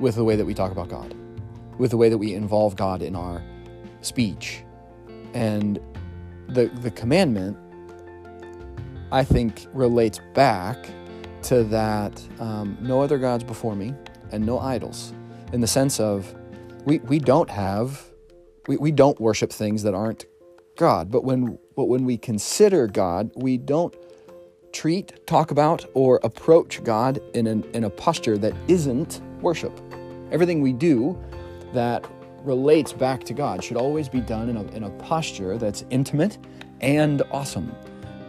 with 0.00 0.14
the 0.14 0.24
way 0.24 0.36
that 0.36 0.44
we 0.44 0.54
talk 0.54 0.72
about 0.72 0.88
God, 0.88 1.14
with 1.78 1.90
the 1.90 1.96
way 1.96 2.08
that 2.08 2.18
we 2.18 2.34
involve 2.34 2.76
God 2.76 3.02
in 3.02 3.14
our 3.14 3.42
speech? 4.00 4.64
And 5.34 5.78
the, 6.48 6.66
the 6.66 6.90
commandment 6.90 7.58
I 9.14 9.22
think 9.22 9.68
relates 9.72 10.18
back 10.34 10.90
to 11.42 11.62
that 11.62 12.20
um, 12.40 12.76
no 12.80 13.00
other 13.00 13.16
gods 13.16 13.44
before 13.44 13.76
me 13.76 13.94
and 14.32 14.44
no 14.44 14.58
idols, 14.58 15.14
in 15.52 15.60
the 15.60 15.68
sense 15.68 16.00
of 16.00 16.34
we, 16.84 16.98
we 16.98 17.20
don't 17.20 17.48
have, 17.48 18.10
we, 18.66 18.76
we 18.76 18.90
don't 18.90 19.20
worship 19.20 19.52
things 19.52 19.84
that 19.84 19.94
aren't 19.94 20.26
God. 20.76 21.12
But 21.12 21.22
when, 21.22 21.60
but 21.76 21.84
when 21.84 22.04
we 22.04 22.16
consider 22.18 22.88
God, 22.88 23.30
we 23.36 23.56
don't 23.56 23.94
treat, 24.72 25.24
talk 25.28 25.52
about, 25.52 25.86
or 25.94 26.18
approach 26.24 26.82
God 26.82 27.20
in, 27.34 27.46
an, 27.46 27.62
in 27.72 27.84
a 27.84 27.90
posture 27.90 28.36
that 28.38 28.52
isn't 28.66 29.20
worship. 29.40 29.80
Everything 30.32 30.60
we 30.60 30.72
do 30.72 31.16
that 31.72 32.04
relates 32.42 32.92
back 32.92 33.22
to 33.24 33.32
God 33.32 33.62
should 33.62 33.76
always 33.76 34.08
be 34.08 34.20
done 34.20 34.48
in 34.48 34.56
a, 34.56 34.64
in 34.72 34.82
a 34.82 34.90
posture 34.90 35.56
that's 35.56 35.84
intimate 35.90 36.36
and 36.80 37.22
awesome 37.30 37.72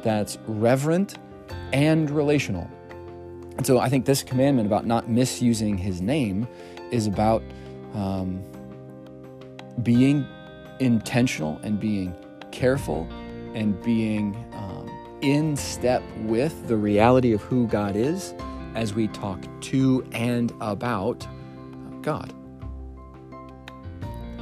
that's 0.05 0.37
reverent 0.47 1.15
and 1.73 2.09
relational. 2.09 2.69
And 3.57 3.65
so 3.65 3.79
I 3.79 3.89
think 3.89 4.05
this 4.05 4.23
commandment 4.23 4.67
about 4.67 4.85
not 4.85 5.09
misusing 5.09 5.77
his 5.77 5.99
name 5.99 6.47
is 6.91 7.07
about 7.07 7.41
um, 7.93 8.41
being 9.81 10.25
intentional 10.79 11.59
and 11.63 11.79
being 11.79 12.13
careful 12.51 13.07
and 13.55 13.81
being 13.81 14.35
um, 14.53 15.17
in 15.21 15.57
step 15.57 16.03
with 16.19 16.67
the 16.67 16.77
reality 16.77 17.33
of 17.33 17.41
who 17.41 17.67
God 17.67 17.95
is 17.95 18.35
as 18.75 18.93
we 18.93 19.07
talk 19.07 19.43
to 19.61 20.05
and 20.11 20.53
about 20.61 21.25
God. 22.01 22.31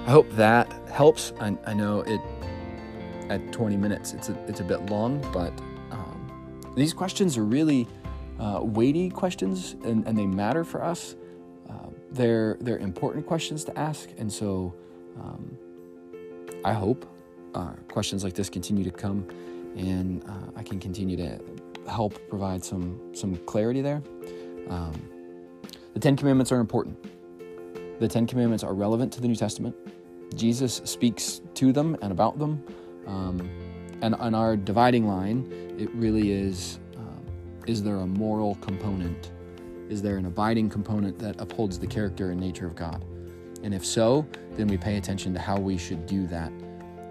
I 0.06 0.12
hope 0.12 0.30
that 0.32 0.70
helps. 0.90 1.32
I, 1.40 1.58
I 1.66 1.74
know 1.74 2.02
it 2.02 2.20
at 3.30 3.52
20 3.52 3.78
minutes. 3.78 4.14
It's 4.14 4.30
a, 4.30 4.46
it's 4.48 4.60
a 4.60 4.64
bit 4.64 4.90
long, 4.90 5.20
but 5.32 5.54
um, 5.92 6.60
these 6.76 6.94
questions 6.94 7.38
are 7.38 7.44
really 7.46 7.88
uh, 8.40 8.60
weighty 8.62 9.10
questions 9.10 9.76
and, 9.84 10.06
and 10.08 10.18
they 10.18 10.26
matter 10.26 10.64
for 10.64 10.84
us. 10.84 11.16
Uh, 11.70 11.88
they're, 12.12 12.58
they're 12.62 12.80
important 12.80 13.26
questions 13.26 13.64
to 13.66 13.78
ask. 13.78 14.10
And 14.18 14.32
so 14.32 14.74
um, 15.20 15.58
I 16.66 16.74
hope 16.74 17.06
uh, 17.56 17.74
questions 17.90 18.24
like 18.24 18.34
this 18.34 18.50
continue 18.50 18.84
to 18.84 18.92
come 18.92 19.28
and 19.76 20.24
uh, 20.28 20.60
I 20.60 20.64
can 20.64 20.80
continue 20.80 21.18
to 21.18 21.40
help 21.88 22.20
provide 22.30 22.64
some, 22.64 23.00
some 23.14 23.36
clarity 23.46 23.82
there. 23.82 24.02
Um, 24.70 24.94
the 25.94 26.00
Ten 26.00 26.16
Commandments 26.16 26.52
are 26.52 26.60
important. 26.60 26.98
The 28.00 28.08
Ten 28.08 28.26
Commandments 28.26 28.64
are 28.64 28.74
relevant 28.74 29.14
to 29.14 29.22
the 29.22 29.28
New 29.28 29.36
Testament. 29.36 29.76
Jesus 30.36 30.82
speaks 30.86 31.42
to 31.56 31.72
them 31.72 31.96
and 32.02 32.12
about 32.12 32.40
them. 32.40 32.64
Um, 33.08 33.50
and 34.02 34.16
on 34.16 34.36
our 34.36 34.56
dividing 34.58 35.08
line, 35.08 35.76
it 35.78 35.90
really 35.94 36.32
is 36.32 36.80
um, 36.98 37.26
is 37.68 37.84
there 37.84 37.98
a 37.98 38.08
moral 38.08 38.56
component? 38.56 39.32
Is 39.90 40.02
there 40.02 40.18
an 40.18 40.26
abiding 40.26 40.70
component 40.70 41.20
that 41.20 41.40
upholds 41.40 41.80
the 41.80 41.88
character 41.88 42.32
and 42.32 42.40
nature 42.40 42.66
of 42.66 42.76
God? 42.76 43.04
And 43.64 43.74
if 43.74 43.86
so, 43.86 44.26
then 44.56 44.68
we 44.68 44.78
pay 44.78 44.98
attention 44.98 45.34
to 45.34 45.40
how 45.40 45.58
we 45.58 45.78
should 45.78 46.06
do 46.06 46.28
that 46.28 46.52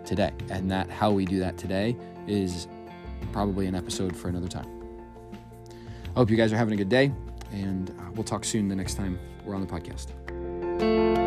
today. 0.05 0.33
And 0.51 0.71
that 0.71 0.91
how 0.91 1.11
we 1.11 1.25
do 1.25 1.39
that 1.41 1.57
today 1.57 1.97
is 2.27 2.69
probably 3.33 3.67
an 3.67 3.75
episode 3.75 4.17
for 4.17 4.29
another 4.29 4.49
time. 4.49 4.69
I 6.15 6.19
hope 6.19 6.31
you 6.31 6.37
guys 6.37 6.53
are 6.53 6.57
having 6.57 6.75
a 6.75 6.77
good 6.77 6.91
day, 6.91 7.11
and 7.53 7.91
uh, 7.91 8.11
we'll 8.15 8.25
talk 8.25 8.45
soon 8.45 8.69
the 8.69 8.77
next 8.77 8.95
time 8.95 9.19
we're 9.45 9.55
on 9.55 9.67
the 9.67 9.67
podcast. 9.67 11.22